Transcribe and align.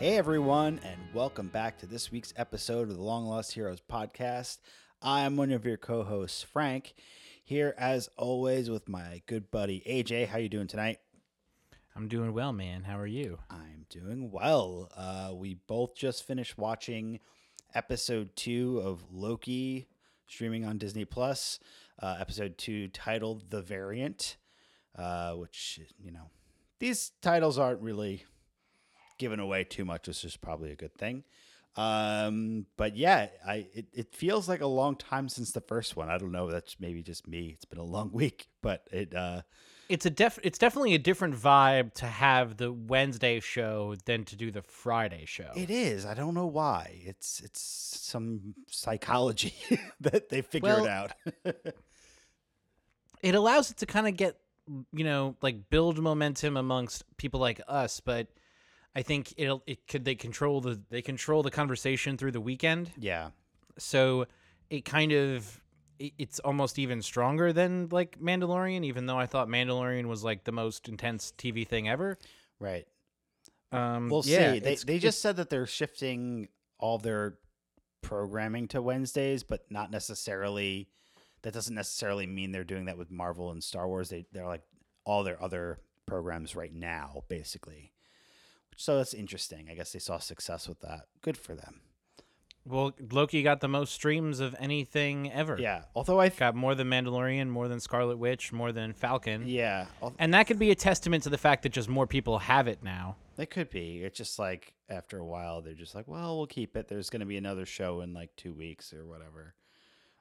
Hey 0.00 0.16
everyone, 0.16 0.80
and 0.82 0.98
welcome 1.12 1.48
back 1.48 1.76
to 1.80 1.86
this 1.86 2.10
week's 2.10 2.32
episode 2.34 2.88
of 2.88 2.96
the 2.96 3.02
Long 3.02 3.26
Lost 3.26 3.52
Heroes 3.52 3.82
podcast. 3.82 4.56
I'm 5.02 5.36
one 5.36 5.52
of 5.52 5.66
your 5.66 5.76
co-hosts, 5.76 6.42
Frank, 6.42 6.94
here 7.44 7.74
as 7.76 8.08
always 8.16 8.70
with 8.70 8.88
my 8.88 9.20
good 9.26 9.50
buddy 9.50 9.82
AJ. 9.86 10.28
How 10.28 10.38
are 10.38 10.40
you 10.40 10.48
doing 10.48 10.68
tonight? 10.68 11.00
I'm 11.94 12.08
doing 12.08 12.32
well, 12.32 12.50
man. 12.54 12.84
How 12.84 12.98
are 12.98 13.06
you? 13.06 13.40
I'm 13.50 13.84
doing 13.90 14.30
well. 14.30 14.90
Uh, 14.96 15.34
we 15.34 15.58
both 15.66 15.94
just 15.94 16.26
finished 16.26 16.56
watching 16.56 17.20
episode 17.74 18.34
two 18.34 18.80
of 18.82 19.04
Loki, 19.12 19.86
streaming 20.26 20.64
on 20.64 20.78
Disney 20.78 21.04
Plus. 21.04 21.60
Uh, 22.02 22.16
episode 22.18 22.56
two 22.56 22.88
titled 22.88 23.50
"The 23.50 23.60
Variant," 23.60 24.38
uh, 24.96 25.34
which 25.34 25.78
you 26.02 26.10
know 26.10 26.30
these 26.78 27.12
titles 27.20 27.58
aren't 27.58 27.82
really 27.82 28.24
giving 29.20 29.38
away 29.38 29.62
too 29.62 29.84
much, 29.84 30.08
which 30.08 30.24
is 30.24 30.36
probably 30.36 30.72
a 30.72 30.76
good 30.76 30.94
thing. 30.96 31.22
Um, 31.76 32.66
but 32.76 32.96
yeah, 32.96 33.28
I 33.46 33.66
it, 33.72 33.86
it 33.92 34.12
feels 34.12 34.48
like 34.48 34.60
a 34.60 34.66
long 34.66 34.96
time 34.96 35.28
since 35.28 35.52
the 35.52 35.60
first 35.60 35.94
one. 35.96 36.10
I 36.10 36.18
don't 36.18 36.32
know. 36.32 36.50
That's 36.50 36.80
maybe 36.80 37.00
just 37.04 37.28
me. 37.28 37.50
It's 37.54 37.64
been 37.64 37.78
a 37.78 37.84
long 37.84 38.10
week, 38.22 38.48
but 38.60 38.88
it 38.90 39.14
uh, 39.14 39.42
It's 39.88 40.04
a 40.04 40.10
def. 40.10 40.40
It's 40.42 40.58
definitely 40.58 40.94
a 40.94 40.98
different 40.98 41.36
vibe 41.36 41.94
to 41.94 42.06
have 42.06 42.56
the 42.56 42.72
Wednesday 42.72 43.38
show 43.38 43.94
than 44.04 44.24
to 44.24 44.34
do 44.34 44.50
the 44.50 44.62
Friday 44.62 45.26
show. 45.26 45.52
it 45.54 45.70
is. 45.70 46.04
I 46.04 46.14
don't 46.14 46.34
know 46.34 46.48
why. 46.48 47.02
It's 47.04 47.38
it's 47.40 47.60
some 47.60 48.54
psychology 48.68 49.54
that 50.00 50.28
they 50.28 50.42
figured 50.42 50.72
Well, 50.82 50.88
out. 50.88 51.12
It 53.22 53.34
allows 53.34 53.70
it 53.70 53.76
to 53.78 53.86
kind 53.86 54.08
of 54.08 54.16
get, 54.16 54.38
you 54.92 55.04
know, 55.04 55.36
like 55.42 55.68
build 55.68 55.98
momentum 55.98 56.56
amongst 56.56 57.04
people 57.18 57.38
like 57.38 57.60
us. 57.68 58.00
But 58.00 58.28
I 58.94 59.02
think 59.02 59.32
it'll. 59.36 59.62
It 59.66 59.86
could 59.86 60.04
they 60.04 60.14
control 60.14 60.60
the 60.60 60.80
they 60.90 61.02
control 61.02 61.42
the 61.42 61.50
conversation 61.50 62.16
through 62.16 62.32
the 62.32 62.40
weekend. 62.40 62.90
yeah, 62.98 63.30
So 63.78 64.26
it 64.68 64.84
kind 64.84 65.12
of 65.12 65.60
it- 65.98 66.12
it's 66.18 66.40
almost 66.40 66.78
even 66.78 67.00
stronger 67.02 67.52
than 67.52 67.88
like 67.90 68.18
Mandalorian. 68.20 68.84
Even 68.84 69.06
though 69.06 69.18
I 69.18 69.26
thought 69.26 69.48
Mandalorian 69.48 70.06
was 70.06 70.24
like 70.24 70.44
the 70.44 70.52
most 70.52 70.88
intense 70.88 71.32
TV 71.38 71.66
thing 71.66 71.88
ever. 71.88 72.18
right. 72.58 72.86
Um, 73.72 74.08
We'll 74.08 74.22
yeah, 74.26 74.54
see. 74.54 74.58
They 74.58 74.74
they 74.74 74.98
just 74.98 75.20
said 75.20 75.36
that 75.36 75.48
they're 75.50 75.66
shifting 75.66 76.48
all 76.78 76.98
their 76.98 77.38
programming 78.02 78.66
to 78.68 78.82
Wednesdays, 78.82 79.42
but 79.44 79.70
not 79.70 79.90
necessarily. 79.90 80.88
That 81.42 81.54
doesn't 81.54 81.74
necessarily 81.74 82.26
mean 82.26 82.50
they're 82.52 82.64
doing 82.64 82.86
that 82.86 82.98
with 82.98 83.10
Marvel 83.10 83.50
and 83.52 83.62
Star 83.62 83.86
Wars. 83.88 84.08
They 84.10 84.26
they're 84.32 84.46
like 84.46 84.62
all 85.04 85.22
their 85.22 85.40
other 85.42 85.78
programs 86.06 86.56
right 86.56 86.74
now, 86.74 87.22
basically. 87.28 87.92
So 88.76 88.96
that's 88.96 89.14
interesting. 89.14 89.68
I 89.70 89.74
guess 89.74 89.92
they 89.92 89.98
saw 89.98 90.18
success 90.18 90.68
with 90.68 90.80
that. 90.80 91.06
Good 91.22 91.36
for 91.36 91.54
them. 91.54 91.80
Well, 92.66 92.92
Loki 93.10 93.42
got 93.42 93.60
the 93.60 93.68
most 93.68 93.92
streams 93.94 94.38
of 94.38 94.54
anything 94.58 95.32
ever. 95.32 95.56
Yeah. 95.58 95.84
Although 95.94 96.20
I 96.20 96.28
th- 96.28 96.38
Got 96.38 96.54
more 96.54 96.74
than 96.74 96.88
Mandalorian, 96.88 97.48
more 97.48 97.68
than 97.68 97.80
Scarlet 97.80 98.18
Witch, 98.18 98.52
more 98.52 98.70
than 98.70 98.92
Falcon. 98.92 99.44
yeah, 99.46 99.86
al- 100.02 100.14
And 100.18 100.34
that 100.34 100.46
could 100.46 100.58
be 100.58 100.70
a 100.70 100.74
testament 100.74 101.22
to 101.24 101.30
the 101.30 101.38
fact 101.38 101.62
that 101.62 101.70
just 101.72 101.88
more 101.88 102.06
people 102.06 102.38
have 102.38 102.68
it 102.68 102.82
now. 102.82 103.16
It 103.38 103.48
could 103.50 103.70
be. 103.70 104.02
It's 104.04 104.16
just 104.18 104.38
like 104.38 104.74
after 104.90 105.18
a 105.18 105.24
while, 105.24 105.62
they're 105.62 105.72
just 105.72 105.94
like, 105.94 106.06
well, 106.06 106.36
we'll 106.36 106.46
keep 106.46 106.76
it. 106.76 106.86
There's 106.86 107.08
going 107.08 107.20
to 107.20 107.26
be 107.26 107.38
another 107.38 107.64
show 107.64 108.02
in 108.02 108.12
like 108.12 108.36
two 108.36 108.52
weeks 108.52 108.92
or 108.92 109.06
whatever. 109.06 109.54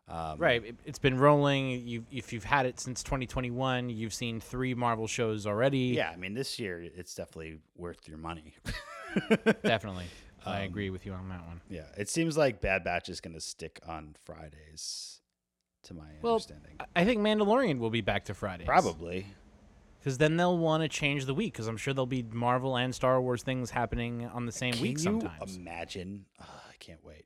Um, 0.09 0.37
Right. 0.39 0.65
It, 0.65 0.75
it's 0.85 0.99
been 0.99 1.17
rolling. 1.17 1.69
You've 1.87 2.05
if 2.11 2.33
you've 2.33 2.43
had 2.43 2.65
it 2.65 2.79
since 2.79 3.03
2021, 3.03 3.89
you've 3.89 4.13
seen 4.13 4.39
three 4.39 4.73
Marvel 4.73 5.05
shows 5.07 5.45
already. 5.45 5.77
Yeah, 5.95 6.09
I 6.11 6.15
mean, 6.15 6.33
this 6.33 6.57
year 6.59 6.81
it's 6.81 7.13
definitely 7.13 7.59
worth 7.77 8.07
your 8.07 8.17
money. 8.17 8.53
Definitely. 9.63 10.05
I 10.45 10.59
Um, 10.59 10.63
agree 10.63 10.89
with 10.89 11.05
you 11.05 11.13
on 11.13 11.29
that 11.29 11.45
one. 11.45 11.61
yeah, 11.69 11.85
it 11.97 12.09
seems 12.09 12.37
like 12.37 12.61
Bad 12.61 12.83
Batch 12.83 13.09
is 13.09 13.19
going 13.21 13.33
to 13.33 13.41
stick 13.41 13.79
on 13.87 14.15
Fridays, 14.25 15.19
to 15.83 15.93
my 15.93 16.05
Well, 16.21 16.33
understanding. 16.35 16.75
I- 16.79 16.85
I 17.01 17.05
think 17.05 17.19
Mandalorian 17.21 17.79
will 17.79 17.89
be 17.89 18.01
back 18.01 18.25
to 18.25 18.33
Fridays. 18.33 18.65
Probably. 18.67 19.27
Because 19.99 20.17
then 20.17 20.37
they'll 20.37 20.57
want 20.57 20.81
to 20.83 20.87
change 20.87 21.25
the 21.25 21.33
week. 21.33 21.53
Because 21.53 21.67
I'm 21.67 21.75
sure 21.75 21.93
there'll 21.93 22.05
be 22.05 22.23
Marvel 22.23 22.77
and 22.77 22.95
Star 22.95 23.21
Wars 23.21 23.43
things 23.43 23.69
happening 23.71 24.25
on 24.27 24.45
the 24.45 24.51
same 24.53 24.73
Can 24.73 24.81
week 24.81 24.91
you 24.93 25.03
sometimes. 25.03 25.57
imagine? 25.57 26.25
Oh, 26.41 26.45
I 26.69 26.75
can't 26.79 27.03
wait. 27.03 27.25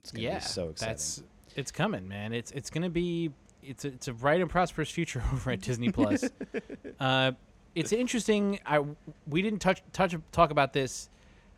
It's 0.00 0.12
to 0.12 0.20
yeah, 0.20 0.38
be 0.38 0.44
so 0.44 0.70
exciting. 0.70 0.92
That's 0.92 1.22
it's 1.56 1.70
coming, 1.70 2.06
man. 2.06 2.32
It's 2.32 2.50
it's 2.52 2.70
gonna 2.70 2.90
be 2.90 3.32
it's 3.62 3.84
a, 3.84 3.88
it's 3.88 4.08
a 4.08 4.12
bright 4.12 4.40
and 4.40 4.50
prosperous 4.50 4.90
future 4.90 5.22
over 5.32 5.50
at 5.50 5.60
Disney 5.60 5.90
Plus. 5.90 6.24
uh, 7.00 7.32
it's 7.74 7.92
interesting. 7.92 8.60
I 8.64 8.84
we 9.26 9.42
didn't 9.42 9.60
touch 9.60 9.82
touch 9.92 10.14
talk 10.32 10.50
about 10.50 10.72
this 10.72 11.08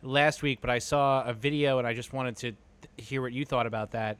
last 0.03 0.41
week, 0.41 0.59
but 0.61 0.69
I 0.69 0.79
saw 0.79 1.23
a 1.23 1.33
video 1.33 1.77
and 1.77 1.87
I 1.87 1.93
just 1.93 2.13
wanted 2.13 2.35
to 2.37 2.53
hear 2.97 3.21
what 3.21 3.33
you 3.33 3.45
thought 3.45 3.67
about 3.67 3.91
that. 3.91 4.17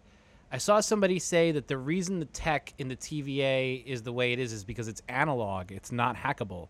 I 0.52 0.58
saw 0.58 0.82
somebody 0.82 1.18
say 1.18 1.54
that 1.54 1.68
the 1.68 1.78
reason 1.78 2.20
the 2.20 2.26
tech 2.26 2.74
in 2.78 2.90
the 2.90 2.96
TVA 2.96 3.86
is 3.86 4.04
the 4.04 4.12
way 4.12 4.34
it 4.34 4.40
is 4.40 4.52
is 4.52 4.66
because 4.66 4.88
it's 4.88 5.02
analog. 5.08 5.72
It's 5.72 5.92
not 5.92 6.18
hackable. 6.18 6.68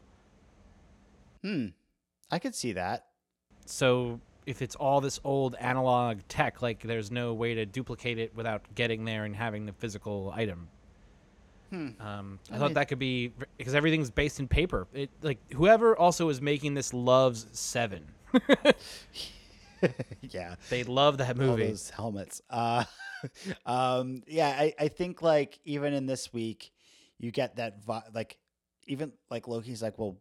Hmm. 1.42 1.68
I 2.30 2.38
could 2.38 2.54
see 2.54 2.74
that. 2.74 3.08
So 3.66 4.20
if 4.46 4.62
it's 4.62 4.76
all 4.76 5.02
this 5.02 5.20
old 5.24 5.56
analog 5.60 6.20
tech, 6.28 6.62
like 6.62 6.82
there's 6.84 7.12
no 7.12 7.34
way 7.34 7.54
to 7.56 7.66
duplicate 7.66 8.18
it 8.18 8.36
without 8.36 8.62
getting 8.76 9.06
there 9.06 9.26
and 9.26 9.36
having 9.36 9.66
the 9.66 9.74
physical 9.74 10.32
item. 10.36 10.68
Hmm. 11.70 11.90
Um, 12.02 12.40
I 12.52 12.56
I 12.56 12.60
thought 12.60 12.66
mean- 12.66 12.74
that 12.74 12.88
could 12.90 13.00
be 13.00 13.32
because 13.58 13.76
everything's 13.76 14.10
based 14.12 14.40
in 14.40 14.48
paper. 14.48 14.88
It 14.94 15.10
like 15.22 15.38
whoever 15.54 15.96
also 15.98 16.28
is 16.30 16.42
making 16.42 16.74
this 16.74 16.94
loves 16.94 17.48
Seven. 17.54 18.06
yeah. 20.22 20.56
They 20.70 20.84
love 20.84 21.18
that 21.20 21.38
movie. 21.38 21.64
all 21.64 21.70
those 21.70 21.90
helmets. 21.90 22.42
Uh, 22.50 22.84
um, 23.66 24.24
yeah, 24.28 24.48
I, 24.50 24.74
I 24.80 24.88
think 24.90 25.22
like 25.22 25.60
even 25.64 25.94
in 25.94 26.06
this 26.06 26.32
week, 26.34 26.72
you 27.20 27.32
get 27.32 27.56
that 27.58 27.84
vi- 27.84 28.04
like 28.14 28.38
even 28.88 29.12
like 29.30 29.48
Loki's 29.48 29.82
like, 29.82 29.98
well, 29.98 30.18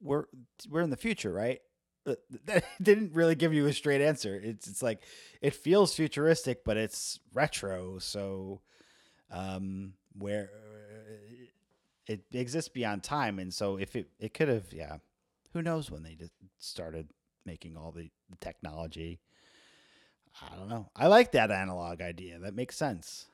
we're 0.00 0.24
we're 0.70 0.82
in 0.82 0.90
the 0.90 0.96
future, 0.96 1.32
right? 1.32 1.60
Uh, 2.08 2.14
That 2.46 2.64
didn't 2.82 3.14
really 3.14 3.34
give 3.34 3.52
you 3.52 3.66
a 3.66 3.72
straight 3.72 4.00
answer. 4.00 4.34
It's 4.42 4.66
it's 4.66 4.82
like 4.82 5.02
it 5.40 5.54
feels 5.54 5.94
futuristic, 5.94 6.64
but 6.64 6.76
it's 6.76 7.20
retro. 7.32 7.98
So, 7.98 8.60
um, 9.30 9.94
where 10.16 10.50
it 12.06 12.24
exists 12.32 12.70
beyond 12.70 13.02
time, 13.02 13.38
and 13.38 13.52
so 13.52 13.76
if 13.76 13.94
it 13.94 14.08
it 14.18 14.34
could 14.34 14.48
have, 14.48 14.72
yeah, 14.72 14.96
who 15.52 15.62
knows 15.62 15.90
when 15.90 16.02
they 16.02 16.14
just 16.14 16.32
started 16.58 17.08
making 17.44 17.76
all 17.76 17.92
the, 17.92 18.10
the 18.30 18.36
technology. 18.40 19.20
I 20.42 20.56
don't 20.56 20.68
know. 20.68 20.90
I 20.94 21.08
like 21.08 21.32
that 21.32 21.50
analog 21.50 22.00
idea. 22.00 22.38
That 22.38 22.54
makes 22.54 22.76
sense. 22.76 23.26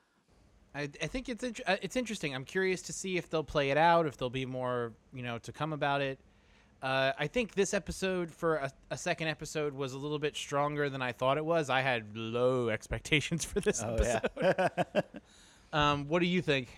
I, 0.73 0.89
I 1.01 1.07
think 1.07 1.29
it's 1.29 1.43
uh, 1.43 1.77
it's 1.81 1.95
interesting. 1.95 2.35
I'm 2.35 2.43
curious 2.43 2.81
to 2.83 2.93
see 2.93 3.17
if 3.17 3.29
they'll 3.29 3.43
play 3.43 3.69
it 3.69 3.77
out, 3.77 4.05
if 4.07 4.17
there'll 4.17 4.29
be 4.29 4.45
more 4.45 4.93
you 5.13 5.23
know 5.23 5.37
to 5.39 5.51
come 5.51 5.71
about 5.71 6.01
it. 6.01 6.19
Uh, 6.81 7.13
I 7.17 7.27
think 7.27 7.55
this 7.55 7.73
episode 7.73 8.31
for 8.31 8.57
a, 8.57 8.71
a 8.91 8.97
second 8.97 9.27
episode 9.27 9.73
was 9.73 9.93
a 9.93 9.97
little 9.97 10.19
bit 10.19 10.35
stronger 10.35 10.89
than 10.89 11.01
I 11.01 11.13
thought 11.13 11.37
it 11.37 11.45
was. 11.45 11.69
I 11.69 11.81
had 11.81 12.15
low 12.15 12.69
expectations 12.77 13.43
for 13.45 13.59
this 13.59 13.81
episode. 13.81 14.29
yeah. 14.41 14.67
Um, 15.73 16.07
what 16.07 16.19
do 16.19 16.25
you 16.25 16.41
think? 16.41 16.69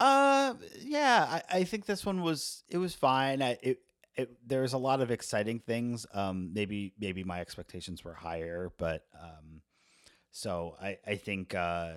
uh, 0.00 0.54
yeah. 0.80 1.42
I, 1.50 1.58
I 1.58 1.64
think 1.64 1.84
this 1.84 2.06
one 2.06 2.22
was 2.22 2.62
it 2.70 2.78
was 2.78 2.94
fine. 2.94 3.42
I, 3.42 3.58
it 3.62 3.80
it 4.16 4.36
there's 4.46 4.72
a 4.72 4.78
lot 4.78 5.00
of 5.02 5.10
exciting 5.10 5.58
things. 5.58 6.06
Um, 6.14 6.52
maybe 6.54 6.94
maybe 6.98 7.22
my 7.22 7.40
expectations 7.40 8.02
were 8.02 8.14
higher, 8.14 8.70
but 8.78 9.04
um, 9.20 9.60
so 10.30 10.76
I 10.80 10.96
I 11.06 11.16
think 11.16 11.54
uh, 11.54 11.94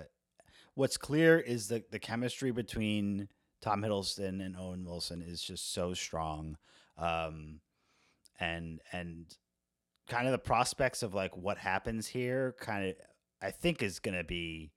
what's 0.74 0.96
clear 0.96 1.38
is 1.38 1.68
that 1.68 1.90
the 1.90 1.98
chemistry 1.98 2.50
between 2.50 3.28
Tom 3.62 3.82
Hiddleston 3.82 4.44
and 4.44 4.56
Owen 4.56 4.84
Wilson 4.84 5.22
is 5.22 5.42
just 5.42 5.72
so 5.72 5.94
strong. 5.94 6.56
Um, 6.98 7.60
and 8.40 8.80
and 8.92 9.26
kind 10.08 10.26
of 10.26 10.32
the 10.32 10.38
prospects 10.38 11.02
of 11.02 11.14
like 11.14 11.36
what 11.36 11.58
happens 11.58 12.06
here 12.06 12.54
kind 12.58 12.88
of 12.88 12.94
I 13.42 13.50
think 13.50 13.82
is 13.82 13.98
going 13.98 14.16
to 14.16 14.24
be 14.24 14.72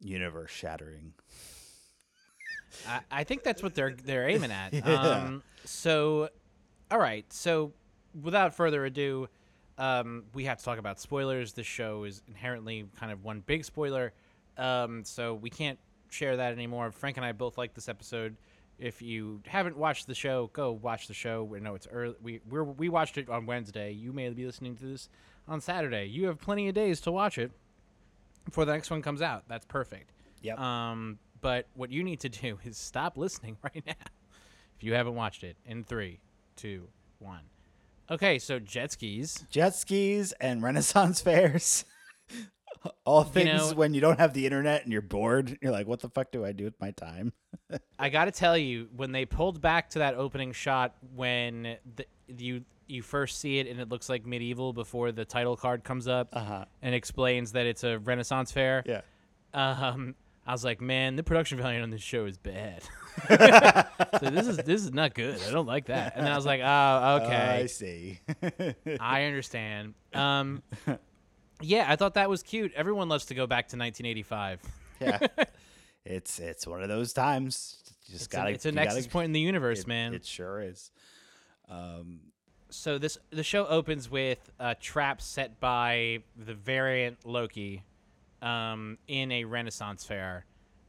universe 0.00 0.50
shattering. 0.50 1.14
I, 2.86 3.00
I 3.10 3.24
think 3.24 3.42
that's 3.42 3.62
what 3.62 3.74
they're 3.74 3.94
they're 4.04 4.28
aiming 4.28 4.52
at. 4.52 4.72
Yeah. 4.74 4.94
Um, 4.94 5.42
so, 5.64 6.28
all 6.90 6.98
right. 6.98 7.30
So, 7.32 7.72
without 8.20 8.54
further 8.54 8.84
ado, 8.84 9.28
um, 9.76 10.24
we 10.34 10.44
have 10.44 10.58
to 10.58 10.64
talk 10.64 10.78
about 10.78 11.00
spoilers. 11.00 11.52
This 11.52 11.66
show 11.66 12.04
is 12.04 12.22
inherently 12.28 12.86
kind 12.98 13.12
of 13.12 13.24
one 13.24 13.42
big 13.44 13.64
spoiler, 13.64 14.12
um, 14.56 15.04
so 15.04 15.34
we 15.34 15.50
can't 15.50 15.78
share 16.10 16.36
that 16.36 16.52
anymore. 16.52 16.90
Frank 16.92 17.16
and 17.16 17.26
I 17.26 17.32
both 17.32 17.58
like 17.58 17.74
this 17.74 17.88
episode. 17.88 18.36
If 18.80 19.02
you 19.02 19.42
haven't 19.46 19.76
watched 19.76 20.06
the 20.06 20.14
show, 20.14 20.50
go 20.54 20.72
watch 20.72 21.06
the 21.06 21.14
show. 21.14 21.44
We 21.44 21.60
know 21.60 21.74
it's 21.74 21.86
early. 21.92 22.14
We 22.22 22.40
we're, 22.48 22.64
we 22.64 22.88
watched 22.88 23.18
it 23.18 23.28
on 23.28 23.44
Wednesday. 23.44 23.92
You 23.92 24.12
may 24.12 24.30
be 24.30 24.46
listening 24.46 24.74
to 24.76 24.84
this 24.86 25.08
on 25.46 25.60
Saturday. 25.60 26.06
You 26.06 26.26
have 26.26 26.40
plenty 26.40 26.66
of 26.68 26.74
days 26.74 27.00
to 27.02 27.12
watch 27.12 27.36
it 27.36 27.52
before 28.46 28.64
the 28.64 28.72
next 28.72 28.90
one 28.90 29.02
comes 29.02 29.20
out. 29.20 29.44
That's 29.48 29.66
perfect. 29.66 30.12
Yep. 30.42 30.58
Um, 30.58 31.18
but 31.42 31.66
what 31.74 31.90
you 31.90 32.02
need 32.02 32.20
to 32.20 32.30
do 32.30 32.58
is 32.64 32.78
stop 32.78 33.18
listening 33.18 33.58
right 33.62 33.82
now 33.86 33.92
if 34.76 34.82
you 34.82 34.94
haven't 34.94 35.14
watched 35.14 35.44
it 35.44 35.56
in 35.66 35.84
three, 35.84 36.20
two, 36.56 36.88
one. 37.18 37.42
Okay, 38.10 38.38
so 38.38 38.58
jet 38.58 38.92
skis. 38.92 39.44
jet 39.50 39.74
skis 39.74 40.32
and 40.40 40.62
Renaissance 40.62 41.20
fairs. 41.22 41.84
All 43.04 43.24
things 43.24 43.70
know- 43.70 43.76
when 43.76 43.94
you 43.94 44.00
don't 44.00 44.18
have 44.18 44.32
the 44.34 44.44
internet 44.46 44.82
and 44.84 44.92
you're 44.92 45.02
bored. 45.02 45.58
You're 45.60 45.72
like, 45.72 45.86
what 45.86 46.00
the 46.00 46.08
fuck 46.08 46.30
do 46.32 46.44
I 46.44 46.52
do 46.52 46.64
with 46.64 46.80
my 46.80 46.90
time? 46.92 47.32
I 47.98 48.08
got 48.08 48.24
to 48.26 48.30
tell 48.30 48.56
you, 48.56 48.88
when 48.96 49.12
they 49.12 49.24
pulled 49.26 49.60
back 49.60 49.90
to 49.90 49.98
that 50.00 50.14
opening 50.14 50.52
shot 50.52 50.94
when 51.14 51.76
the, 51.96 52.06
you 52.28 52.64
you 52.86 53.02
first 53.02 53.38
see 53.38 53.58
it 53.60 53.68
and 53.68 53.78
it 53.80 53.88
looks 53.88 54.08
like 54.08 54.26
medieval 54.26 54.72
before 54.72 55.12
the 55.12 55.24
title 55.24 55.56
card 55.56 55.84
comes 55.84 56.08
up 56.08 56.28
Uh 56.32 56.40
huh. 56.44 56.64
and 56.82 56.92
explains 56.94 57.52
that 57.52 57.64
it's 57.66 57.84
a 57.84 57.98
Renaissance 58.00 58.50
fair. 58.50 58.82
Yeah. 58.84 59.02
Um, 59.54 60.16
I 60.46 60.52
was 60.52 60.64
like, 60.64 60.80
man, 60.80 61.14
the 61.14 61.22
production 61.22 61.58
value 61.58 61.80
on 61.82 61.90
this 61.90 62.00
show 62.02 62.24
is 62.26 62.36
bad. 62.38 62.82
so 63.28 64.30
this 64.30 64.48
is 64.48 64.56
this 64.58 64.82
is 64.82 64.92
not 64.92 65.14
good. 65.14 65.38
I 65.46 65.52
don't 65.52 65.66
like 65.66 65.86
that. 65.86 66.14
And 66.16 66.24
then 66.26 66.32
I 66.32 66.36
was 66.36 66.46
like, 66.46 66.60
oh, 66.64 67.20
okay. 67.22 67.60
I 67.62 67.66
see. 67.66 68.20
I 69.00 69.24
understand. 69.24 69.94
Um, 70.14 70.62
yeah, 71.60 71.86
I 71.88 71.96
thought 71.96 72.14
that 72.14 72.28
was 72.30 72.42
cute. 72.42 72.72
Everyone 72.74 73.08
loves 73.08 73.26
to 73.26 73.34
go 73.34 73.46
back 73.46 73.68
to 73.68 73.76
1985. 73.76 74.60
yeah. 75.00 75.18
It's 76.02 76.38
it's 76.38 76.66
one 76.66 76.82
of 76.82 76.88
those 76.88 77.12
times. 77.12 77.76
You 78.06 78.12
just 78.12 78.24
It's, 78.24 78.26
gotta. 78.28 78.48
a, 78.50 78.52
it's 78.54 78.64
a 78.64 78.72
nexus 78.72 79.00
gotta- 79.04 79.10
point 79.12 79.24
in 79.26 79.32
the 79.32 79.40
universe, 79.40 79.80
it, 79.80 79.86
man. 79.86 80.14
It 80.14 80.24
sure 80.24 80.62
is. 80.62 80.90
Um, 81.68 82.20
so 82.70 82.96
this 82.96 83.18
the 83.28 83.42
show 83.42 83.66
opens 83.66 84.10
with 84.10 84.50
a 84.58 84.74
trap 84.74 85.20
set 85.20 85.60
by 85.60 86.20
the 86.36 86.54
variant 86.54 87.18
Loki 87.26 87.82
um, 88.40 88.96
in 89.08 89.30
a 89.30 89.44
Renaissance 89.44 90.02
fair 90.04 90.46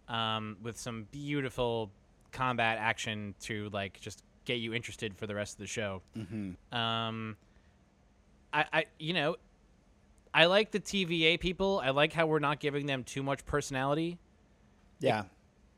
um, 0.08 0.56
with 0.64 0.80
some 0.80 1.08
beautiful 1.12 1.92
combat 2.32 2.78
action 2.80 3.36
to 3.42 3.70
like 3.74 4.00
just 4.00 4.24
get 4.46 4.56
you 4.60 4.74
interested 4.74 5.18
for 5.18 5.28
the 5.28 5.36
rest 5.36 5.56
of 5.56 5.60
the 5.60 5.68
show. 5.68 6.02
mhm. 6.18 6.56
Um, 6.74 7.36
I, 8.54 8.66
I 8.72 8.86
you 8.98 9.12
know 9.14 9.36
I 10.34 10.46
like 10.46 10.72
the 10.72 10.80
TVA 10.80 11.40
people. 11.40 11.82
I 11.84 11.90
like 11.90 12.14
how 12.14 12.26
we're 12.26 12.40
not 12.40 12.60
giving 12.60 12.86
them 12.86 13.04
too 13.04 13.24
much 13.24 13.46
personality. 13.46 14.18
Yeah. 15.00 15.24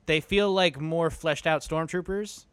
They 0.06 0.20
feel 0.20 0.52
like 0.52 0.80
more 0.80 1.10
fleshed 1.10 1.48
out 1.48 1.62
stormtroopers. 1.62 2.46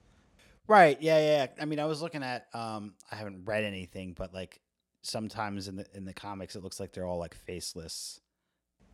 Right. 0.67 1.01
Yeah, 1.01 1.19
yeah. 1.19 1.37
yeah. 1.37 1.63
I 1.63 1.65
mean, 1.65 1.81
I 1.81 1.87
was 1.87 2.01
looking 2.01 2.23
at. 2.23 2.47
Um, 2.55 2.95
I 3.11 3.17
haven't 3.17 3.45
read 3.45 3.65
anything, 3.65 4.15
but 4.17 4.33
like 4.33 4.61
sometimes 5.03 5.69
in 5.69 5.77
the 5.77 5.87
in 5.95 6.05
the 6.05 6.15
comics, 6.15 6.55
it 6.57 6.63
looks 6.63 6.79
like 6.79 6.93
they're 6.93 7.07
all 7.07 7.19
like 7.19 7.35
faceless. 7.35 8.21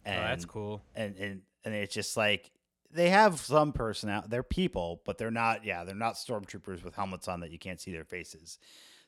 And, 0.05 0.19
oh, 0.19 0.23
that's 0.23 0.45
cool. 0.45 0.83
And 0.95 1.17
and 1.17 1.43
and 1.65 1.75
it's 1.75 1.95
just 1.95 2.17
like 2.17 2.51
they 2.91 3.11
have 3.11 3.39
some 3.41 3.73
personality. 3.73 4.29
They're 4.31 4.43
people, 4.43 5.03
but 5.05 5.19
they're 5.19 5.31
not. 5.31 5.65
Yeah, 5.65 5.85
they're 5.85 5.95
not 5.95 6.15
stormtroopers 6.15 6.83
with 6.83 6.95
helmets 6.95 7.29
on 7.29 7.41
that 7.41 7.51
you 7.51 7.59
can't 7.59 7.81
see 7.81 7.93
their 7.93 8.05
faces. 8.05 8.59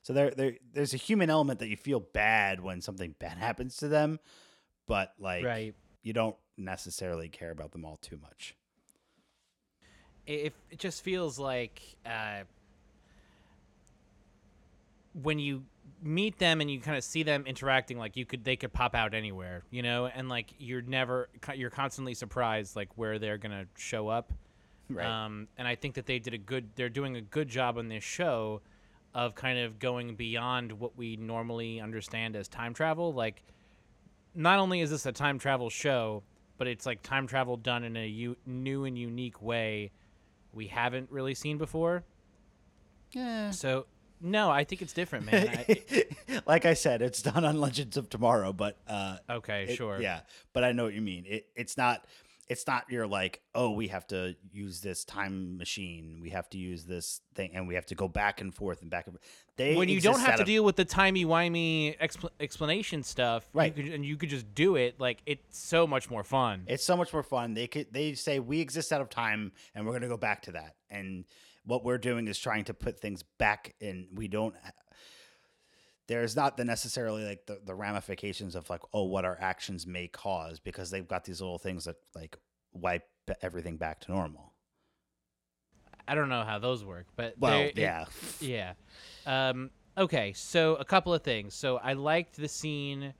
So 0.08 0.14
there, 0.14 0.30
there, 0.30 0.54
there's 0.72 0.94
a 0.94 0.96
human 0.96 1.28
element 1.28 1.58
that 1.58 1.68
you 1.68 1.76
feel 1.76 2.00
bad 2.00 2.60
when 2.60 2.80
something 2.80 3.14
bad 3.18 3.36
happens 3.38 3.76
to 3.76 3.88
them, 3.88 4.18
but 4.86 5.12
like 5.18 5.44
right. 5.44 5.74
you 6.02 6.14
don't 6.14 6.34
necessarily 6.56 7.28
care 7.28 7.50
about 7.50 7.72
them 7.72 7.84
all 7.84 7.98
too 7.98 8.16
much. 8.16 8.56
it, 10.26 10.54
it 10.70 10.78
just 10.78 11.02
feels 11.04 11.38
like 11.38 11.82
uh, 12.06 12.44
when 15.12 15.38
you 15.38 15.64
meet 16.02 16.38
them 16.38 16.62
and 16.62 16.70
you 16.70 16.80
kind 16.80 16.96
of 16.96 17.04
see 17.04 17.22
them 17.22 17.44
interacting 17.46 17.98
like 17.98 18.16
you 18.16 18.24
could 18.24 18.44
they 18.44 18.56
could 18.56 18.72
pop 18.72 18.94
out 18.94 19.12
anywhere 19.12 19.62
you 19.70 19.82
know 19.82 20.06
and 20.06 20.28
like 20.30 20.54
you're 20.58 20.80
never 20.80 21.28
you're 21.54 21.70
constantly 21.70 22.14
surprised 22.14 22.76
like 22.76 22.88
where 22.96 23.18
they're 23.18 23.38
gonna 23.38 23.66
show 23.76 24.08
up 24.08 24.32
Right. 24.90 25.04
um, 25.04 25.48
and 25.58 25.66
i 25.68 25.74
think 25.74 25.96
that 25.96 26.06
they 26.06 26.18
did 26.18 26.32
a 26.34 26.38
good 26.38 26.70
they're 26.76 26.88
doing 26.88 27.16
a 27.16 27.20
good 27.20 27.48
job 27.48 27.76
on 27.76 27.88
this 27.88 28.04
show 28.04 28.62
of 29.14 29.34
kind 29.34 29.58
of 29.58 29.78
going 29.78 30.14
beyond 30.14 30.72
what 30.72 30.96
we 30.96 31.16
normally 31.16 31.80
understand 31.80 32.36
as 32.36 32.46
time 32.48 32.74
travel 32.74 33.12
like 33.12 33.42
not 34.34 34.58
only 34.58 34.80
is 34.80 34.90
this 34.90 35.06
a 35.06 35.12
time 35.12 35.38
travel 35.38 35.70
show 35.70 36.22
but 36.58 36.66
it's 36.66 36.84
like 36.86 37.02
time 37.02 37.26
travel 37.26 37.56
done 37.56 37.84
in 37.84 37.96
a 37.96 38.06
u- 38.06 38.36
new 38.46 38.84
and 38.84 38.98
unique 38.98 39.40
way 39.40 39.90
we 40.52 40.66
haven't 40.66 41.10
really 41.10 41.34
seen 41.34 41.56
before. 41.58 42.04
yeah. 43.12 43.50
So 43.50 43.86
no, 44.20 44.50
I 44.50 44.64
think 44.64 44.82
it's 44.82 44.92
different, 44.92 45.26
man. 45.26 45.46
I, 45.68 46.04
like 46.46 46.64
I 46.64 46.74
said, 46.74 47.02
it's 47.02 47.22
done 47.22 47.44
on 47.44 47.60
Legends 47.60 47.96
of 47.96 48.08
Tomorrow, 48.10 48.52
but 48.52 48.76
uh, 48.88 49.18
okay, 49.30 49.66
it- 49.68 49.76
sure. 49.76 50.00
yeah. 50.00 50.20
But 50.52 50.64
I 50.64 50.72
know 50.72 50.84
what 50.84 50.94
you 50.94 51.00
mean. 51.02 51.24
It, 51.26 51.46
it's 51.54 51.76
not. 51.76 52.04
It's 52.48 52.66
not 52.66 52.90
your 52.90 53.06
like, 53.06 53.42
oh, 53.54 53.70
we 53.72 53.88
have 53.88 54.06
to 54.08 54.34
use 54.52 54.80
this 54.80 55.04
time 55.04 55.58
machine. 55.58 56.18
We 56.22 56.30
have 56.30 56.48
to 56.50 56.58
use 56.58 56.84
this 56.84 57.20
thing, 57.34 57.50
and 57.54 57.68
we 57.68 57.74
have 57.74 57.84
to 57.86 57.94
go 57.94 58.08
back 58.08 58.40
and 58.40 58.54
forth 58.54 58.80
and 58.80 58.90
back 58.90 59.06
and 59.06 59.14
forth. 59.14 59.22
They 59.56 59.76
When 59.76 59.88
you 59.90 60.00
don't 60.00 60.18
have 60.20 60.36
to 60.36 60.42
of- 60.42 60.46
deal 60.46 60.64
with 60.64 60.76
the 60.76 60.84
timey 60.86 61.26
wimey 61.26 61.98
expl- 61.98 62.30
explanation 62.40 63.02
stuff, 63.02 63.46
you 63.52 63.58
Right. 63.58 63.74
could, 63.76 63.86
and 63.88 64.04
you 64.04 64.16
could 64.16 64.30
just 64.30 64.54
do 64.54 64.76
it, 64.76 64.98
like 64.98 65.20
it's 65.26 65.58
so 65.58 65.86
much 65.86 66.08
more 66.10 66.24
fun. 66.24 66.64
It's 66.68 66.84
so 66.84 66.96
much 66.96 67.12
more 67.12 67.22
fun. 67.22 67.52
They 67.54 67.66
could 67.66 67.92
they 67.92 68.14
say 68.14 68.38
we 68.40 68.60
exist 68.60 68.92
out 68.92 69.00
of 69.02 69.10
time 69.10 69.52
and 69.74 69.84
we're 69.84 69.92
going 69.92 70.02
to 70.02 70.08
go 70.08 70.16
back 70.16 70.42
to 70.42 70.52
that. 70.52 70.76
And 70.88 71.26
what 71.66 71.84
we're 71.84 71.98
doing 71.98 72.28
is 72.28 72.38
trying 72.38 72.64
to 72.64 72.72
put 72.74 72.98
things 72.98 73.22
back 73.22 73.74
and 73.82 74.06
we 74.14 74.26
don't 74.26 74.54
there's 76.08 76.34
not 76.34 76.56
the 76.56 76.64
necessarily 76.64 77.24
like 77.24 77.46
the, 77.46 77.60
the 77.64 77.74
ramifications 77.74 78.54
of 78.56 78.68
like 78.70 78.80
oh 78.92 79.04
what 79.04 79.24
our 79.24 79.38
actions 79.40 79.86
may 79.86 80.08
cause 80.08 80.58
because 80.58 80.90
they've 80.90 81.06
got 81.06 81.24
these 81.24 81.40
little 81.40 81.58
things 81.58 81.84
that 81.84 81.96
like 82.14 82.36
wipe 82.72 83.06
everything 83.42 83.76
back 83.76 84.00
to 84.00 84.10
normal. 84.12 84.52
I 86.06 86.14
don't 86.14 86.30
know 86.30 86.42
how 86.44 86.58
those 86.58 86.84
work, 86.84 87.06
but 87.16 87.34
Well, 87.38 87.52
they're- 87.58 87.66
it- 87.68 87.78
yeah. 87.78 88.04
yeah. 88.40 88.72
Um, 89.26 89.70
okay, 89.96 90.32
so 90.32 90.76
a 90.76 90.84
couple 90.84 91.12
of 91.12 91.22
things. 91.22 91.54
So 91.54 91.76
I 91.76 91.92
liked 91.92 92.36
the 92.36 92.48
scene 92.48 93.12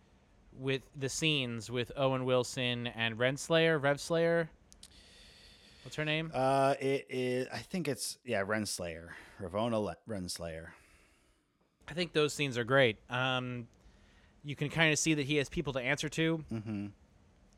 with 0.59 0.83
the 0.97 1.09
scenes 1.09 1.71
with 1.71 1.93
Owen 1.97 2.25
Wilson 2.25 2.87
and 2.89 3.17
Renslayer, 3.19 3.79
Revslayer. 3.81 4.49
What's 5.85 5.97
her 5.97 6.05
name? 6.05 6.31
Uh 6.35 6.75
it 6.81 7.07
is 7.11 7.47
I 7.53 7.59
think 7.59 7.89
it's 7.89 8.19
yeah, 8.25 8.43
Renslayer. 8.45 9.09
Ravonna 9.41 9.83
Le- 9.83 9.97
Renslayer. 10.09 10.69
I 11.89 11.95
think 11.95 12.13
those 12.13 12.35
scenes 12.35 12.59
are 12.59 12.65
great. 12.65 12.99
Um, 13.11 13.67
you 14.45 14.55
can 14.55 14.69
kind 14.69 14.93
of 14.93 14.99
see 14.99 15.15
that 15.15 15.25
he 15.27 15.37
has 15.37 15.49
people 15.49 15.73
to 15.73 15.81
answer 15.81 16.09
to. 16.11 16.45
Mhm. 16.53 16.91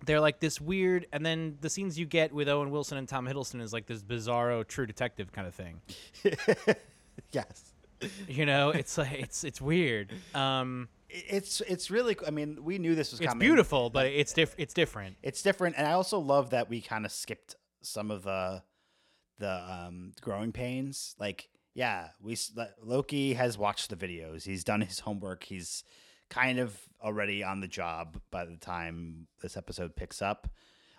They're 0.07 0.21
like 0.21 0.41
this 0.41 0.61
weird, 0.61 1.07
and 1.13 1.27
then 1.27 1.59
the 1.61 1.69
scenes 1.69 1.99
you 1.99 2.07
get 2.07 2.33
with 2.33 2.49
Owen 2.49 2.71
Wilson 2.71 2.97
and 2.97 3.07
Tom 3.09 3.27
Hiddleston 3.27 3.61
is 3.61 3.73
like 3.73 3.87
this 3.87 4.03
bizarro 4.03 4.67
True 4.67 4.87
Detective 4.87 5.31
kind 5.33 5.47
of 5.47 5.55
thing. 5.55 5.81
yes. 7.33 7.73
You 8.29 8.47
know, 8.47 8.71
it's 8.71 8.97
like 8.97 9.13
it's 9.13 9.45
it's 9.45 9.61
weird. 9.61 10.13
Um, 10.35 10.89
It's 11.11 11.61
it's 11.63 11.91
really 11.91 12.17
I 12.27 12.31
mean, 12.31 12.65
we 12.65 12.79
knew 12.79 12.95
this 12.95 13.11
was 13.11 13.21
coming. 13.21 13.37
it's 13.37 13.41
beautiful, 13.45 13.91
but 13.91 14.07
it's 14.07 14.33
diff- 14.33 14.55
It's 14.57 14.73
different. 14.73 15.17
it's 15.23 15.43
different 15.43 15.77
and 15.77 15.87
i 15.87 15.93
also 15.93 16.19
love 16.19 16.51
that 16.51 16.71
we 16.71 16.81
kind 16.81 17.05
of 17.05 17.13
skipped 17.13 17.57
some 17.83 18.11
of 18.11 18.23
the 18.23 18.63
the 19.39 19.51
um 19.51 20.13
growing 20.21 20.53
pains 20.53 21.15
like 21.19 21.49
yeah 21.75 22.09
we 22.21 22.37
loki 22.83 23.35
has 23.35 23.57
watched 23.59 23.91
the 23.91 23.97
videos. 23.97 24.45
He's 24.45 24.65
done 24.65 24.81
his 24.81 25.01
homework. 25.01 25.45
He's 25.45 25.85
kind 26.29 26.59
of 26.59 26.79
already 27.03 27.43
on 27.43 27.61
the 27.61 27.69
job 27.69 28.21
by 28.31 28.45
the 28.45 28.57
time 28.57 29.27
this 29.43 29.57
episode 29.57 29.97
picks 29.97 30.23
up. 30.23 30.49